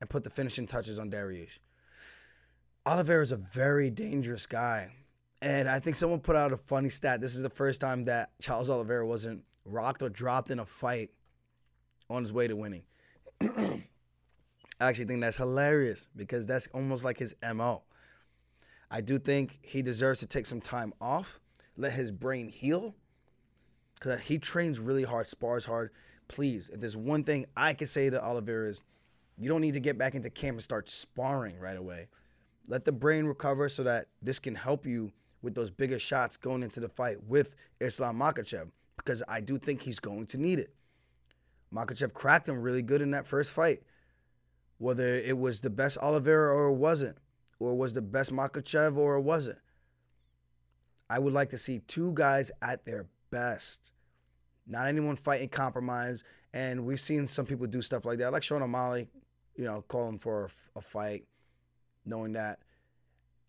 [0.00, 1.58] and put the finishing touches on Dariush.
[2.86, 4.92] Oliveira is a very dangerous guy.
[5.42, 7.20] And I think someone put out a funny stat.
[7.20, 11.10] This is the first time that Charles Oliveira wasn't rocked or dropped in a fight
[12.08, 12.84] on his way to winning.
[14.80, 17.82] I actually think that's hilarious because that's almost like his MO.
[18.90, 21.38] I do think he deserves to take some time off,
[21.80, 22.94] let his brain heal,
[23.94, 25.90] because he trains really hard, spars hard.
[26.28, 28.82] Please, if there's one thing I can say to Oliveira is,
[29.38, 32.08] you don't need to get back into camp and start sparring right away.
[32.68, 35.10] Let the brain recover so that this can help you
[35.42, 38.70] with those bigger shots going into the fight with Islam Makhachev.
[39.00, 40.74] because I do think he's going to need it.
[41.74, 43.80] Makhachev cracked him really good in that first fight.
[44.78, 47.16] Whether it was the best Oliveira or it wasn't,
[47.58, 49.58] or was the best Makhachev or it wasn't.
[51.10, 53.92] I would like to see two guys at their best.
[54.66, 56.22] Not anyone fighting compromise.
[56.54, 59.08] And we've seen some people do stuff like that, like Sean O'Malley,
[59.56, 61.24] you know, calling for a, a fight,
[62.06, 62.60] knowing that,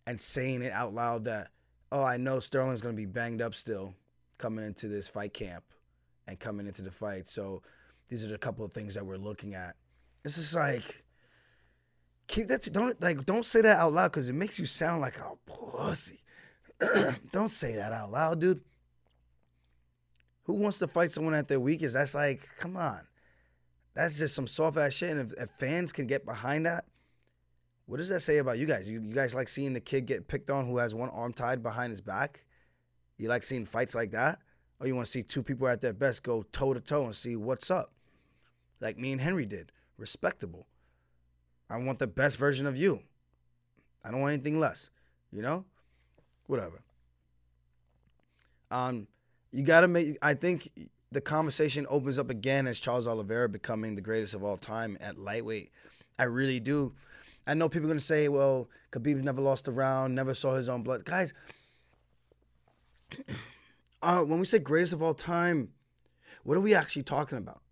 [0.08, 1.50] and saying it out loud that,
[1.92, 3.94] oh, I know Sterling's going to be banged up still
[4.38, 5.64] coming into this fight camp
[6.26, 7.28] and coming into the fight.
[7.28, 7.62] So
[8.08, 9.76] these are a couple of things that we're looking at.
[10.24, 11.04] It's just like
[12.26, 12.68] keep that.
[12.72, 16.21] Don't like don't say that out loud because it makes you sound like a pussy.
[17.32, 18.60] don't say that out loud, dude.
[20.44, 21.94] Who wants to fight someone at their weakest?
[21.94, 23.00] That's like, come on.
[23.94, 25.10] That's just some soft ass shit.
[25.10, 26.86] And if, if fans can get behind that,
[27.86, 28.88] what does that say about you guys?
[28.88, 31.62] You, you guys like seeing the kid get picked on who has one arm tied
[31.62, 32.44] behind his back?
[33.18, 34.40] You like seeing fights like that?
[34.80, 37.14] Or you want to see two people at their best go toe to toe and
[37.14, 37.92] see what's up?
[38.80, 39.70] Like me and Henry did.
[39.96, 40.66] Respectable.
[41.70, 43.00] I want the best version of you.
[44.04, 44.90] I don't want anything less.
[45.30, 45.64] You know?
[46.52, 46.82] Whatever.
[48.70, 49.06] Um,
[49.52, 50.68] you gotta make I think
[51.10, 55.16] the conversation opens up again as Charles Oliveira becoming the greatest of all time at
[55.16, 55.70] lightweight.
[56.18, 56.92] I really do.
[57.46, 60.68] I know people are gonna say, well, Khabib never lost a round, never saw his
[60.68, 61.06] own blood.
[61.06, 61.32] Guys,
[64.02, 65.70] uh, when we say greatest of all time,
[66.42, 67.62] what are we actually talking about?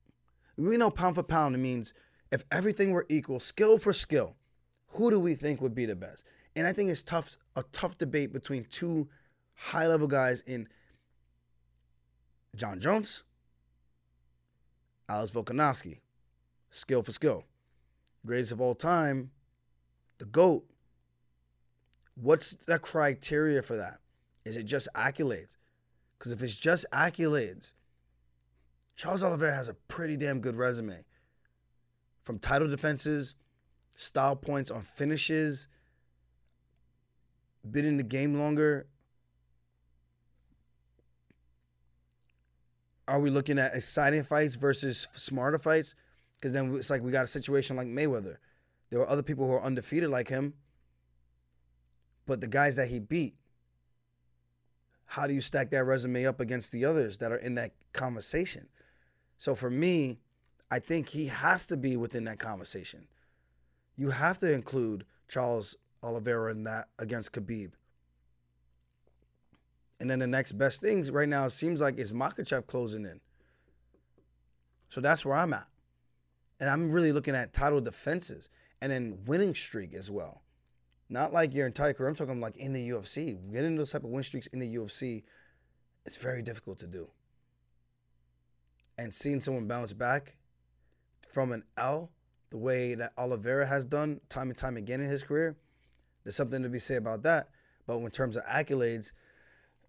[0.56, 1.92] We know pound for pound, it means
[2.32, 4.36] if everything were equal, skill for skill,
[4.92, 6.24] who do we think would be the best?
[6.56, 9.08] And I think it's tough, a tough debate between two
[9.54, 10.66] high level guys in
[12.56, 13.22] Jon Jones,
[15.08, 16.00] Alex Volkanovski,
[16.70, 17.44] skill for skill.
[18.26, 19.30] Greatest of all time,
[20.18, 20.64] the GOAT.
[22.14, 23.98] What's the criteria for that?
[24.44, 25.56] Is it just accolades?
[26.18, 27.72] Because if it's just accolades,
[28.96, 31.04] Charles Oliveira has a pretty damn good resume.
[32.22, 33.34] From title defenses,
[33.94, 35.68] style points on finishes,
[37.68, 38.86] been in the game longer.
[43.08, 45.94] Are we looking at exciting fights versus smarter fights?
[46.34, 48.36] Because then it's like we got a situation like Mayweather.
[48.90, 50.54] There were other people who are undefeated like him,
[52.26, 53.34] but the guys that he beat
[55.10, 58.68] how do you stack that resume up against the others that are in that conversation?
[59.38, 60.20] So for me,
[60.70, 63.08] I think he has to be within that conversation.
[63.96, 67.72] You have to include Charles Oliveira in that against Khabib.
[70.00, 73.20] And then the next best thing right now it seems like is Makhachev closing in.
[74.88, 75.66] So that's where I'm at.
[76.58, 78.48] And I'm really looking at title defenses
[78.80, 80.42] and then winning streak as well.
[81.08, 82.08] Not like your entire career.
[82.08, 83.36] I'm talking like in the UFC.
[83.52, 85.22] Getting those type of win streaks in the UFC,
[86.06, 87.08] it's very difficult to do.
[88.96, 90.36] And seeing someone bounce back
[91.28, 92.10] from an L,
[92.50, 95.56] the way that Oliveira has done time and time again in his career,
[96.24, 97.48] there's something to be said about that.
[97.86, 99.12] But in terms of accolades,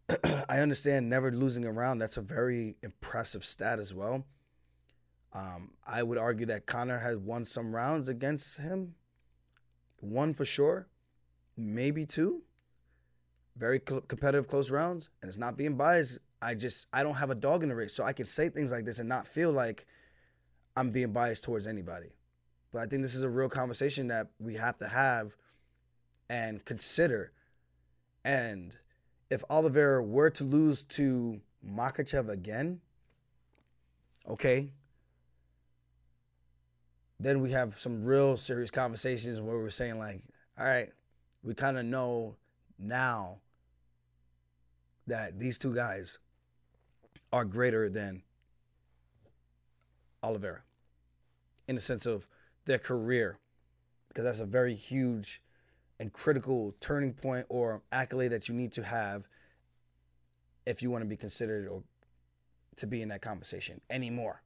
[0.50, 2.02] I understand never losing a round.
[2.02, 4.26] That's a very impressive stat as well.
[5.34, 8.96] Um, I would argue that Conor has won some rounds against him,
[10.02, 10.88] one for sure
[11.58, 12.42] maybe two.
[13.58, 16.20] Very competitive, close rounds, and it's not being biased.
[16.42, 18.72] I just I don't have a dog in the race, so I can say things
[18.72, 19.86] like this and not feel like
[20.76, 22.16] I'm being biased towards anybody.
[22.72, 25.36] But I think this is a real conversation that we have to have
[26.32, 27.34] and consider.
[28.24, 28.78] And
[29.30, 32.80] if Oliveira were to lose to Makhachev again,
[34.26, 34.72] okay,
[37.20, 40.22] then we have some real serious conversations where we're saying like,
[40.58, 40.90] all right,
[41.44, 42.38] we kind of know
[42.80, 43.40] now
[45.08, 46.18] that these two guys
[47.34, 48.24] are greater than
[50.24, 50.62] Oliveira
[51.68, 52.26] in the sense of
[52.64, 53.38] their career,
[54.08, 55.42] because that's a very huge
[56.02, 59.28] and critical turning point or accolade that you need to have
[60.66, 61.84] if you want to be considered or
[62.76, 64.42] to be in that conversation anymore.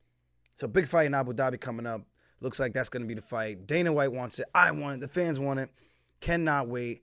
[0.56, 2.02] So big fight in Abu Dhabi coming up.
[2.42, 3.68] Looks like that's going to be the fight.
[3.68, 4.48] Dana White wants it.
[4.54, 5.00] I want it.
[5.00, 5.70] The fans want it.
[6.20, 7.02] Cannot wait.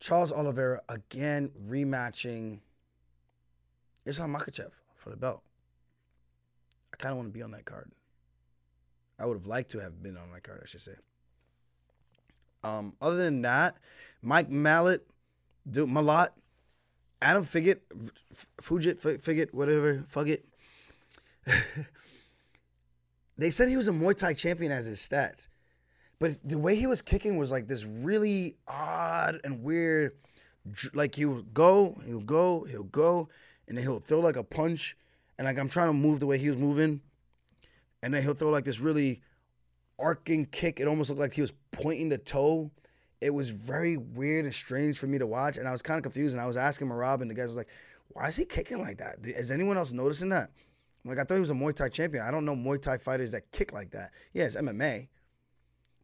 [0.00, 2.58] Charles Oliveira again rematching
[4.04, 5.42] Islam Makhachev for the belt.
[6.92, 7.92] I kind of want to be on that card.
[9.20, 10.94] I would have liked to have been on that card, I should say.
[12.64, 13.76] Um, other than that,
[14.22, 15.06] Mike Mallet,
[15.70, 16.28] dude, Malott,
[17.22, 17.82] Adam Figget,
[18.60, 20.42] Fugit, Figget, whatever, Fugget.
[23.38, 25.48] they said he was a Muay Thai champion as his stats.
[26.18, 30.12] But the way he was kicking was like this really odd and weird.
[30.92, 33.28] Like he would go, he'll go, he'll go,
[33.68, 34.96] and then he'll throw like a punch.
[35.38, 37.00] And like I'm trying to move the way he was moving.
[38.02, 39.22] And then he'll throw like this really
[39.98, 40.80] arcing kick.
[40.80, 42.70] It almost looked like he was pointing the toe.
[43.20, 45.56] It was very weird and strange for me to watch.
[45.56, 46.34] And I was kind of confused.
[46.34, 47.68] And I was asking Merab, and the guys was like,
[48.08, 49.16] why is he kicking like that?
[49.22, 50.50] Is anyone else noticing that?
[51.04, 52.24] Like I thought he was a Muay Thai champion.
[52.24, 54.10] I don't know Muay Thai fighters that kick like that.
[54.32, 55.08] Yeah, it's MMA.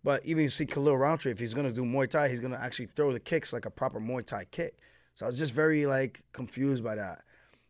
[0.03, 2.87] But even you see Khalil Rountree, if he's gonna do Muay Thai, he's gonna actually
[2.87, 4.79] throw the kicks like a proper Muay Thai kick.
[5.15, 7.23] So I was just very like confused by that.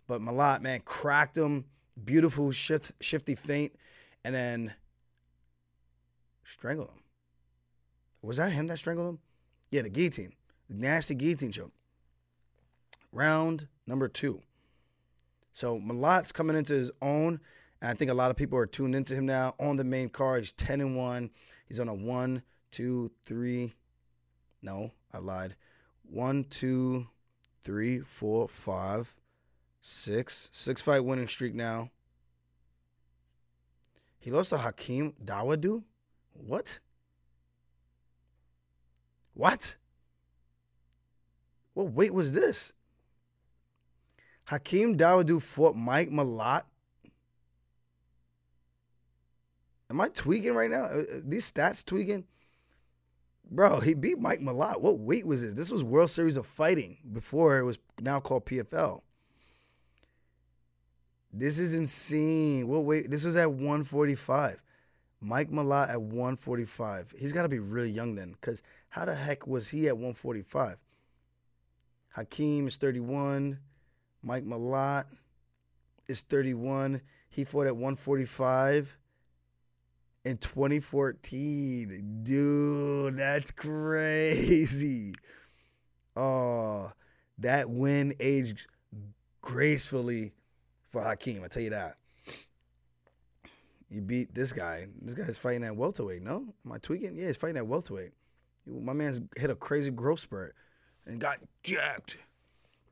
[0.07, 1.65] But Malott, man, cracked him.
[2.05, 3.73] Beautiful shift, shifty feint,
[4.25, 4.75] and then
[6.45, 7.03] strangled him.
[8.23, 9.19] Was that him that strangled him?
[9.71, 10.33] Yeah, the guillotine.
[10.69, 11.73] The nasty guillotine choke.
[13.13, 14.41] Round number two.
[15.53, 17.41] So Malott's coming into his own,
[17.81, 20.09] and I think a lot of people are tuned into him now on the main
[20.09, 20.41] card.
[20.41, 21.31] He's 10 and 1.
[21.69, 23.75] He's on a one, two, three.
[24.63, 25.57] No, I lied.
[26.03, 27.07] One, two,
[27.63, 29.15] three, four, five,
[29.81, 30.49] six.
[30.53, 31.91] Six fight winning streak now.
[34.19, 35.83] He lost to Hakeem Dawodu?
[36.35, 36.81] What?
[39.33, 39.77] What?
[41.73, 42.73] What weight was this?
[44.45, 46.65] Hakeem Dawodu fought Mike Malott
[49.95, 50.85] Am I tweaking right now?
[50.85, 52.25] Uh, uh, these stats tweaking?
[53.49, 54.81] Bro, he beat Mike Malott.
[54.81, 55.55] What weight was this?
[55.55, 59.03] This was World Series of Fighting before it was now called PFL.
[61.33, 62.67] This is insane.
[62.67, 63.09] What weight?
[63.09, 64.61] This was at 145.
[65.25, 67.15] Mike Malott at 145.
[67.19, 70.77] He's got to be really young then, because how the heck was he at 145?
[72.11, 73.59] Hakeem is 31.
[74.23, 75.07] Mike Malott
[76.09, 77.01] is 31.
[77.31, 78.99] He fought at 145
[80.27, 82.21] in 2014.
[82.23, 85.15] Dude, that's crazy.
[86.15, 86.93] Oh,
[87.39, 88.67] that win aged
[89.41, 90.35] gracefully
[90.91, 91.43] for Hakeem.
[91.43, 91.97] I tell you that.
[93.91, 94.87] You beat this guy.
[95.01, 96.23] This guy's fighting at welterweight.
[96.23, 97.17] No, am I tweaking?
[97.17, 98.13] Yeah, he's fighting at welterweight.
[98.67, 100.55] My man's hit a crazy growth spurt
[101.07, 102.19] and got jacked.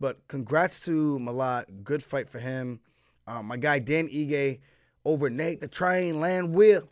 [0.01, 1.85] But congrats to Malott.
[1.85, 2.81] Good fight for him.
[3.27, 4.59] Um, my guy Dan Ige
[5.05, 6.83] over Nate the Train Landwehr.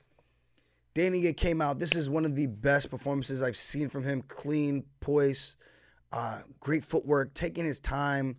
[0.95, 1.79] Dan Ige came out.
[1.79, 4.23] This is one of the best performances I've seen from him.
[4.23, 5.57] Clean, poise,
[6.13, 8.37] uh, great footwork, taking his time,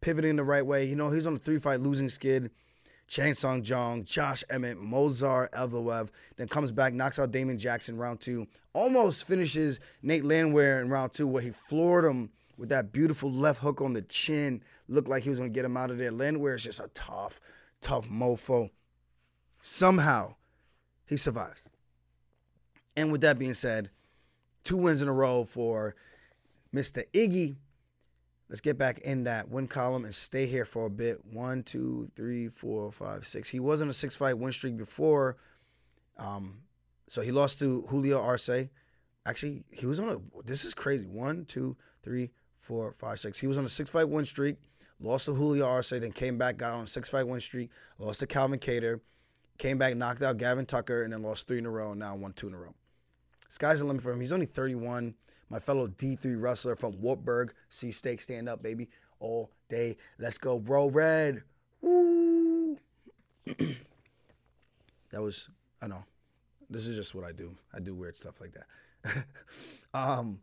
[0.00, 0.84] pivoting the right way.
[0.84, 2.50] You know, he's on a three fight losing skid.
[3.10, 8.20] Chan Sung Jung, Josh Emmett, Movsar Evloev, then comes back, knocks out Damon Jackson round
[8.20, 13.28] two, almost finishes Nate Landwehr in round two, where he floored him with that beautiful
[13.28, 14.62] left hook on the chin.
[14.86, 16.12] Looked like he was gonna get him out of there.
[16.12, 17.40] Landwehr is just a tough,
[17.80, 18.70] tough mofo.
[19.60, 20.36] Somehow,
[21.04, 21.68] he survives.
[22.96, 23.90] And with that being said,
[24.62, 25.96] two wins in a row for
[26.72, 27.02] Mr.
[27.12, 27.56] Iggy.
[28.50, 31.24] Let's get back in that win column and stay here for a bit.
[31.24, 33.48] One, two, three, four, five, six.
[33.48, 35.36] He was on a six fight win streak before.
[36.18, 36.62] Um,
[37.06, 38.50] so he lost to Julio Arce.
[39.24, 41.06] Actually, he was on a this is crazy.
[41.06, 43.38] One, two, three, four, five, six.
[43.38, 44.56] He was on a six fight win streak,
[44.98, 48.18] lost to Julio Arce, then came back, got on a six fight win streak, lost
[48.18, 49.00] to Calvin Kattar,
[49.58, 52.16] came back, knocked out Gavin Tucker, and then lost three in a row, and now
[52.16, 52.74] won two in a row.
[53.48, 54.20] Sky's the limit for him.
[54.20, 55.14] He's only 31.
[55.50, 57.52] My fellow D3 wrestler from Wartburg.
[57.68, 58.88] See steak stand up, baby.
[59.18, 59.96] All day.
[60.18, 60.88] Let's go, bro.
[60.88, 61.42] Red.
[61.82, 62.78] Woo.
[63.46, 65.50] that was,
[65.82, 66.04] I know.
[66.70, 67.56] This is just what I do.
[67.74, 69.24] I do weird stuff like that.
[69.94, 70.38] um,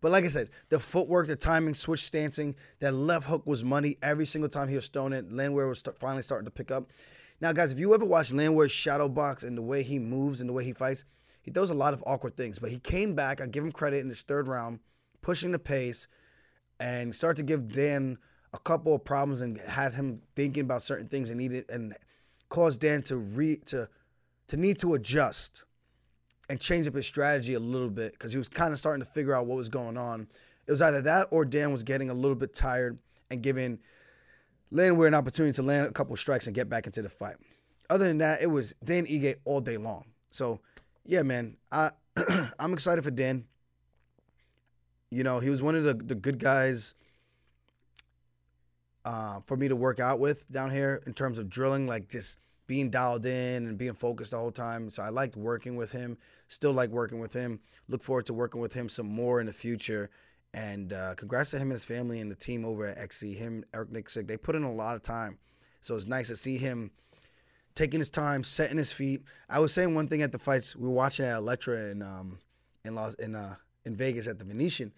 [0.00, 3.96] but like I said, the footwork, the timing, switch stancing, that left hook was money
[4.02, 5.32] every single time he was throwing it.
[5.32, 6.90] Landwehr was st- finally starting to pick up.
[7.40, 10.48] Now, guys, if you ever watch Landwehr's shadow box and the way he moves and
[10.48, 11.04] the way he fights,
[11.48, 13.40] he does a lot of awkward things, but he came back.
[13.40, 14.80] I give him credit in his third round,
[15.22, 16.06] pushing the pace,
[16.78, 18.18] and started to give Dan
[18.52, 21.96] a couple of problems and had him thinking about certain things and needed and
[22.50, 23.88] caused Dan to re to
[24.48, 25.64] to need to adjust
[26.50, 29.10] and change up his strategy a little bit because he was kind of starting to
[29.10, 30.28] figure out what was going on.
[30.66, 32.98] It was either that or Dan was getting a little bit tired
[33.30, 33.78] and giving
[34.70, 37.36] Landwehr an opportunity to land a couple of strikes and get back into the fight.
[37.88, 40.04] Other than that, it was Dan Ige all day long.
[40.30, 40.60] So
[41.08, 41.90] yeah, man, I
[42.60, 43.46] I'm excited for Dan.
[45.10, 46.94] You know, he was one of the, the good guys
[49.06, 52.38] uh, for me to work out with down here in terms of drilling, like just
[52.66, 54.90] being dialed in and being focused the whole time.
[54.90, 56.18] So I liked working with him.
[56.48, 57.58] Still like working with him.
[57.88, 60.10] Look forward to working with him some more in the future.
[60.52, 63.32] And uh, congrats to him and his family and the team over at XC.
[63.32, 65.38] Him, Eric Nicksick, they put in a lot of time.
[65.80, 66.90] So it's nice to see him
[67.78, 69.22] taking his time, setting his feet.
[69.48, 70.74] I was saying one thing at the fights.
[70.74, 72.38] We were watching at Electra in um
[72.84, 73.54] in Los in uh
[73.84, 74.92] in Vegas at the Venetian.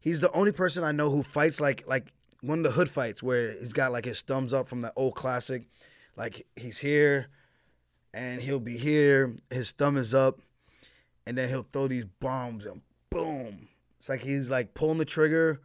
[0.00, 3.22] He's the only person I know who fights like like one of the hood fights
[3.22, 5.64] where he's got like his thumbs up from the old classic.
[6.16, 7.28] Like he's here
[8.14, 10.38] and he'll be here, his thumb is up,
[11.26, 13.68] and then he'll throw these bombs and boom.
[13.98, 15.60] It's like he's like pulling the trigger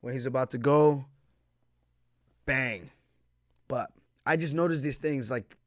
[0.00, 1.04] when he's about to go.
[2.46, 2.90] Bang.
[3.66, 3.90] But
[4.24, 5.57] I just notice these things like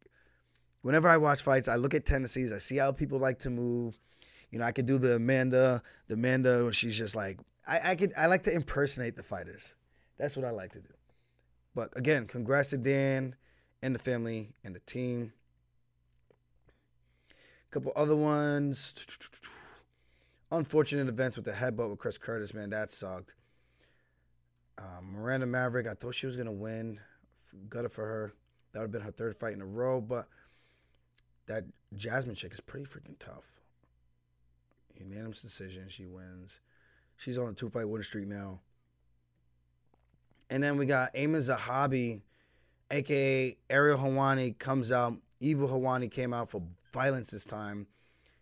[0.81, 3.97] whenever I watch fights, I look at tendencies, I see how people like to move.
[4.49, 7.95] You know, I could do the Amanda, the Amanda when she's just like I, I
[7.95, 9.73] could I like to impersonate the fighters.
[10.17, 10.93] That's what I like to do.
[11.73, 13.35] But again, congrats to Dan
[13.81, 15.33] and the family and the team.
[17.29, 18.93] A couple other ones.
[20.51, 23.35] Unfortunate events with the headbutt with Chris Curtis, man, that sucked.
[24.77, 26.99] Um, Miranda Maverick, I thought she was gonna win.
[27.69, 28.33] Gutted for her.
[28.73, 30.27] That would have been her third fight in a row, but
[31.47, 31.65] that
[31.95, 33.59] Jasmine chick is pretty freaking tough.
[34.99, 36.59] Unanimous decision, she wins.
[37.17, 38.61] She's on a two fight winning streak now.
[40.49, 42.21] And then we got Aiemann Zahabi,
[42.89, 45.17] aka Ariel Helwani, comes out.
[45.39, 46.61] Evil Helwani came out for
[46.93, 47.87] violence this time.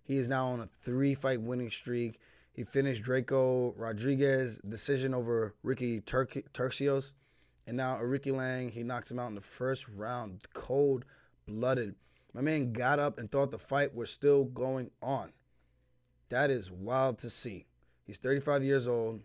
[0.03, 2.19] He is now on a three fight winning streak.
[2.51, 7.13] He finished Draco Rodriguez decision over Ricky Tur- Turcios.
[7.67, 11.05] And now Ricky Lang, he knocks him out in the first round, cold
[11.47, 11.95] blooded.
[12.33, 15.31] My man got up and thought the fight was still going on.
[16.29, 17.65] That is wild to see.
[18.05, 19.21] He's 35 years old,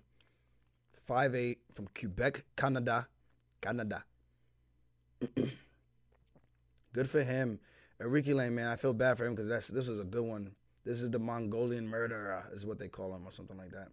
[1.09, 3.09] 5'8 from Quebec, Canada.
[3.61, 4.05] Canada.
[6.93, 7.61] good for him.
[8.01, 10.53] Aoriqileng, man, I feel bad for him because that's this was a good one.
[10.85, 13.89] This is the Mongolian murderer, is what they call him, or something like that.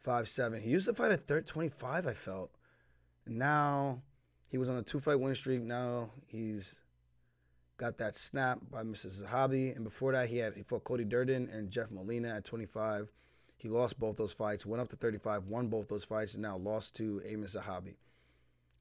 [0.00, 0.60] Five seven.
[0.60, 2.50] He used to fight at third 25, I felt.
[3.26, 4.02] Now
[4.50, 5.62] he was on a two fight win streak.
[5.62, 6.80] Now he's
[7.82, 9.24] got that snap by Mrs.
[9.24, 9.74] Zahabi.
[9.74, 13.10] And before that, he had he fought Cody Durden and Jeff Molina at 25.
[13.56, 16.56] He lost both those fights, went up to 35, won both those fights, and now
[16.56, 17.96] lost to Amos Zahabi.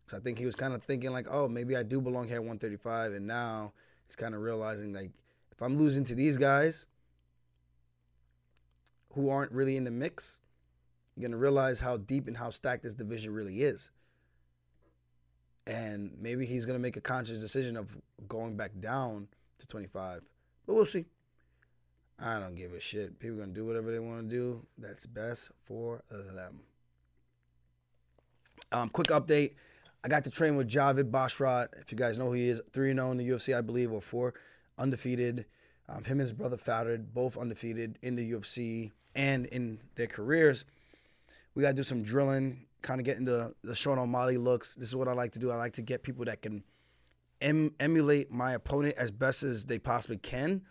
[0.05, 2.35] So I think he was kind of thinking like, oh, maybe I do belong here
[2.35, 3.13] at 135.
[3.13, 3.73] And now
[4.05, 5.09] he's kind of realizing like,
[5.51, 6.85] if I'm losing to these guys
[9.13, 10.39] who aren't really in the mix,
[11.15, 13.89] you're gonna realize how deep and how stacked this division really is
[15.71, 17.95] and maybe he's going to make a conscious decision of
[18.27, 20.21] going back down to 25.
[20.67, 21.05] But we'll see.
[22.19, 23.17] I don't give a shit.
[23.19, 24.65] People going to do whatever they want to do.
[24.77, 26.59] That's best for them.
[28.73, 29.53] Um, quick update.
[30.03, 31.69] I got to train with Javid Basharat.
[31.79, 34.01] If you guys know who he is, 3 0 in the UFC, I believe, or
[34.01, 34.33] 4
[34.77, 35.45] undefeated.
[35.87, 40.65] Um, him and his brother Fouted, both undefeated in the UFC and in their careers.
[41.55, 44.75] We got to do some drilling kind of get into the Sean O'Malley looks.
[44.75, 45.51] This is what I like to do.
[45.51, 46.63] I like to get people that can
[47.41, 50.61] em- emulate my opponent as best as they possibly can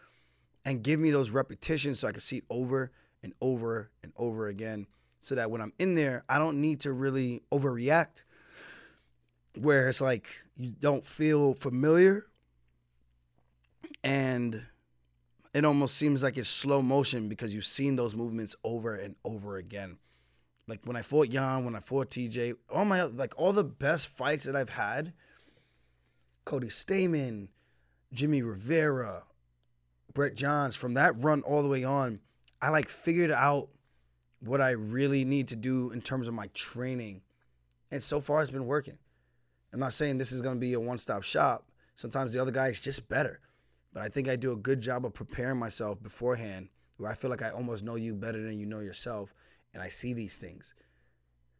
[0.64, 2.92] and give me those repetitions so I can see it over
[3.22, 4.86] and over and over again
[5.20, 8.24] so that when I'm in there, I don't need to really overreact
[9.58, 12.26] where it's like you don't feel familiar
[14.02, 14.62] and
[15.52, 19.56] it almost seems like it's slow motion because you've seen those movements over and over
[19.56, 19.98] again.
[20.70, 24.06] Like when I fought Yan, when I fought TJ, all my like all the best
[24.06, 25.12] fights that I've had.
[26.44, 27.48] Cody Stamann,
[28.12, 29.24] Jimmy Rivera,
[30.14, 32.20] Brett Johns, from that run all the way on,
[32.62, 33.68] I like figured out
[34.38, 37.22] what I really need to do in terms of my training.
[37.90, 38.98] And so far it's been working.
[39.72, 41.66] I'm not saying this is to be a one-stop shop.
[41.96, 43.40] Sometimes the other guy is just better.
[43.92, 47.28] But I think I do a good job of preparing myself beforehand where I feel
[47.28, 49.34] like I almost know you better than you know yourself
[49.74, 50.74] and I see these things.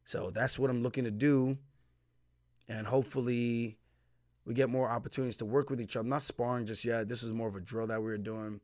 [0.05, 1.57] So that's what I'm looking to do.
[2.69, 3.77] And hopefully
[4.45, 6.05] we get more opportunities to work with each other.
[6.05, 7.09] I'm not sparring just yet.
[7.09, 8.61] This is more of a drill that we were doing.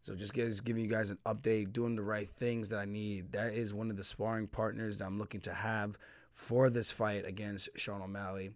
[0.00, 3.32] So just, just giving you guys an update, doing the right things that I need.
[3.32, 5.98] That is one of the sparring partners that I'm looking to have
[6.30, 8.50] for this fight against Sean O'Malley.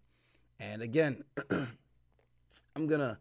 [0.60, 1.24] And again,
[2.76, 3.18] I'm gonna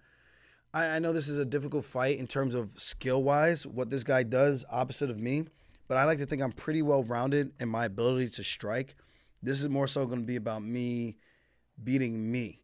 [0.74, 4.03] I, I know this is a difficult fight in terms of skill wise, what this
[4.03, 5.45] guy does opposite of me
[5.89, 8.95] but I like to think I'm pretty well rounded in my ability to strike.
[9.41, 11.17] This is more so going to be about me
[11.83, 12.61] beating me.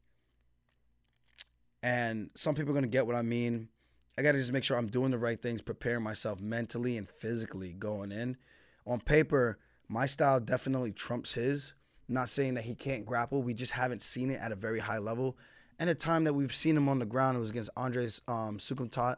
[1.81, 3.69] And some people are going to get what I mean.
[4.15, 7.09] I got to just make sure I'm doing the right things, preparing myself mentally and
[7.09, 8.37] physically going in.
[8.85, 9.57] On paper,
[9.87, 11.73] my style definitely trumps his.
[12.07, 13.41] Not saying that he can't grapple.
[13.41, 15.35] We just haven't seen it at a very high level.
[15.79, 18.59] And the time that we've seen him on the ground, it was against Andres um,
[18.59, 19.17] Soukhamthath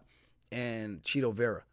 [0.50, 1.64] and Chito Vera.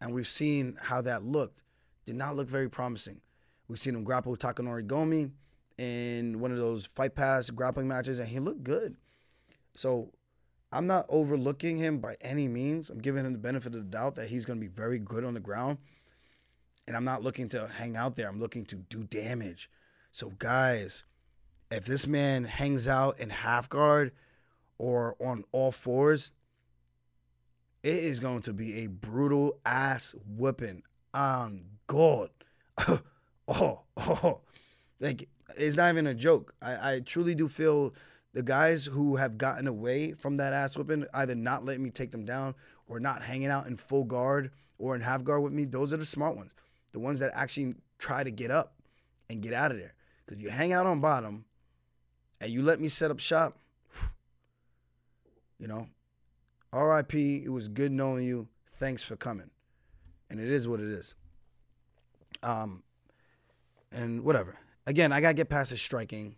[0.00, 1.63] And we've seen how that looked.
[2.04, 3.20] Did not look very promising.
[3.68, 5.30] We've seen him grapple with Takanori Gomi
[5.78, 8.96] in one of those fight pass grappling matches, and he looked good.
[9.74, 10.12] So
[10.70, 12.90] I'm not overlooking him by any means.
[12.90, 15.24] I'm giving him the benefit of the doubt that he's going to be very good
[15.24, 15.78] on the ground.
[16.86, 18.28] And I'm not looking to hang out there.
[18.28, 19.70] I'm looking to do damage.
[20.10, 21.04] So, guys,
[21.70, 24.12] if this man hangs out in half guard
[24.78, 26.32] or on all fours,
[27.82, 30.82] it is going to be a brutal ass whipping
[31.14, 32.30] on God.
[33.48, 34.40] oh, oh,
[35.00, 36.54] like it's not even a joke.
[36.60, 37.94] I, I truly do feel
[38.32, 42.10] the guys who have gotten away from that ass whipping, either not letting me take
[42.10, 42.54] them down
[42.88, 45.96] or not hanging out in full guard or in half guard with me, those are
[45.96, 46.52] the smart ones.
[46.92, 48.74] The ones that actually try to get up
[49.30, 49.94] and get out of there.
[50.26, 51.44] Because you hang out on bottom
[52.40, 53.58] and you let me set up shop,
[55.58, 55.88] you know,
[56.72, 58.48] RIP, it was good knowing you.
[58.74, 59.50] Thanks for coming.
[60.34, 61.14] And it is what it is.
[62.42, 62.82] Um,
[63.92, 64.58] and whatever.
[64.84, 66.34] Again, I gotta get past his striking.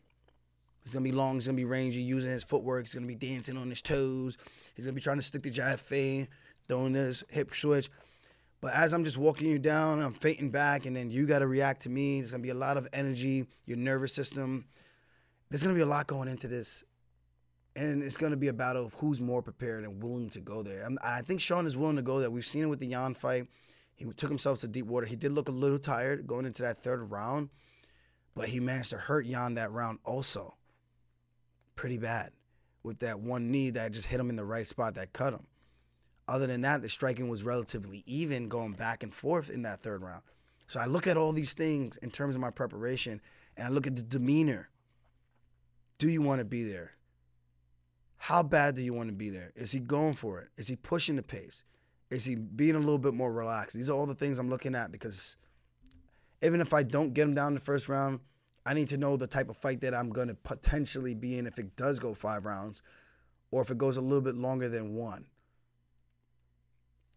[0.85, 1.39] It's gonna be long.
[1.39, 2.85] It's gonna be rangy, using his footwork.
[2.85, 4.37] He's gonna be dancing on his toes.
[4.75, 6.29] He's gonna be trying to stick the jab fade,
[6.69, 7.89] throwing this hip switch.
[8.61, 11.81] But as I'm just walking you down, I'm feinting back, and then you gotta react
[11.85, 12.21] to me.
[12.21, 14.67] There's gonna be a lot of energy, your nervous system.
[15.49, 16.85] There's gonna be a lot going into this,
[17.75, 20.87] and it's gonna be a battle of who's more prepared and willing to go there.
[21.03, 22.29] I think Sean is willing to go there.
[22.29, 23.47] We've seen it with the Yan fight.
[23.97, 25.07] He took himself to deep water.
[25.07, 27.49] He did look a little tired going into that third round,
[28.35, 30.55] but he managed to hurt Yan that round also
[31.75, 32.31] pretty bad
[32.83, 35.47] with that one knee that just hit him in the right spot that cut him.
[36.29, 40.03] Other than that, the striking was relatively even going back and forth in that third
[40.03, 40.23] round.
[40.67, 43.21] So I look at all these things in terms of my preparation
[43.57, 44.69] and I look at the demeanor.
[45.99, 46.93] Do you want to be there?
[48.19, 49.53] How bad do you want to be there?
[49.55, 50.49] Is he going for it?
[50.57, 51.65] Is he pushing the pace?
[52.11, 53.77] Is he being a little bit more relaxed?
[53.77, 55.37] These are all the things I'm looking at because
[56.43, 58.21] even if I don't get him down in the first round,
[58.65, 61.47] I need to know the type of fight that I'm going to potentially be in
[61.47, 62.83] if it does go five rounds
[63.51, 65.27] or if it goes a little bit longer than one.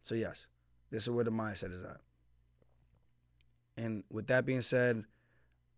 [0.02, 0.48] So, yes,
[0.92, 1.98] this is where the mindset is at.
[3.78, 5.04] And with that being said,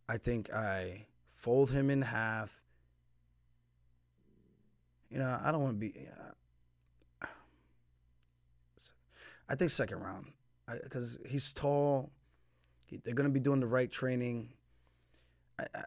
[0.10, 2.62] I think I fold him in half.
[5.10, 5.94] You know, I don't want to be.
[6.10, 7.28] Uh,
[9.52, 10.28] I think second round
[10.84, 12.10] because he's tall.
[12.86, 14.50] He, they're going to be doing the right training.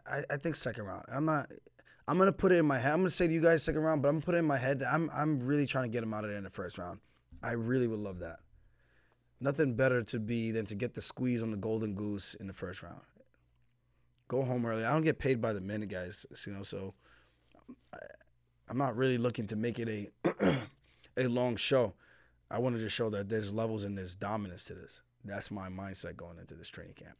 [0.07, 1.03] I, I, think second round.
[1.11, 1.49] I'm not.
[2.07, 2.93] I'm gonna put it in my head.
[2.93, 4.57] I'm gonna say to you guys second round, but I'm gonna put it in my
[4.57, 4.81] head.
[4.83, 6.99] I'm I'm really trying to get him out of there in the first round.
[7.43, 8.37] I really would love that.
[9.41, 12.53] Nothing better to be than to get the squeeze on the golden goose in the
[12.53, 13.01] first round.
[14.29, 14.85] Go home early.
[14.85, 16.25] I don't get paid by the minute, guys.
[16.45, 16.93] You know, so
[17.93, 17.97] I,
[18.69, 20.57] I'm not really looking to make it a
[21.17, 21.95] a long show.
[22.49, 25.01] I want to just show that there's levels and there's dominance to this.
[25.23, 27.17] That's my mindset going into this training camp.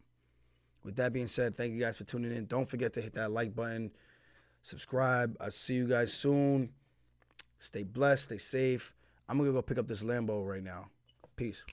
[0.84, 2.46] With that being said, thank you guys for tuning in.
[2.46, 3.92] Don't forget to hit that like button,
[4.62, 5.36] subscribe.
[5.40, 6.70] I'll see you guys soon.
[7.58, 8.94] Stay blessed, stay safe.
[9.28, 10.90] I'm gonna go pick up this Lambo right now.
[11.36, 11.64] Peace.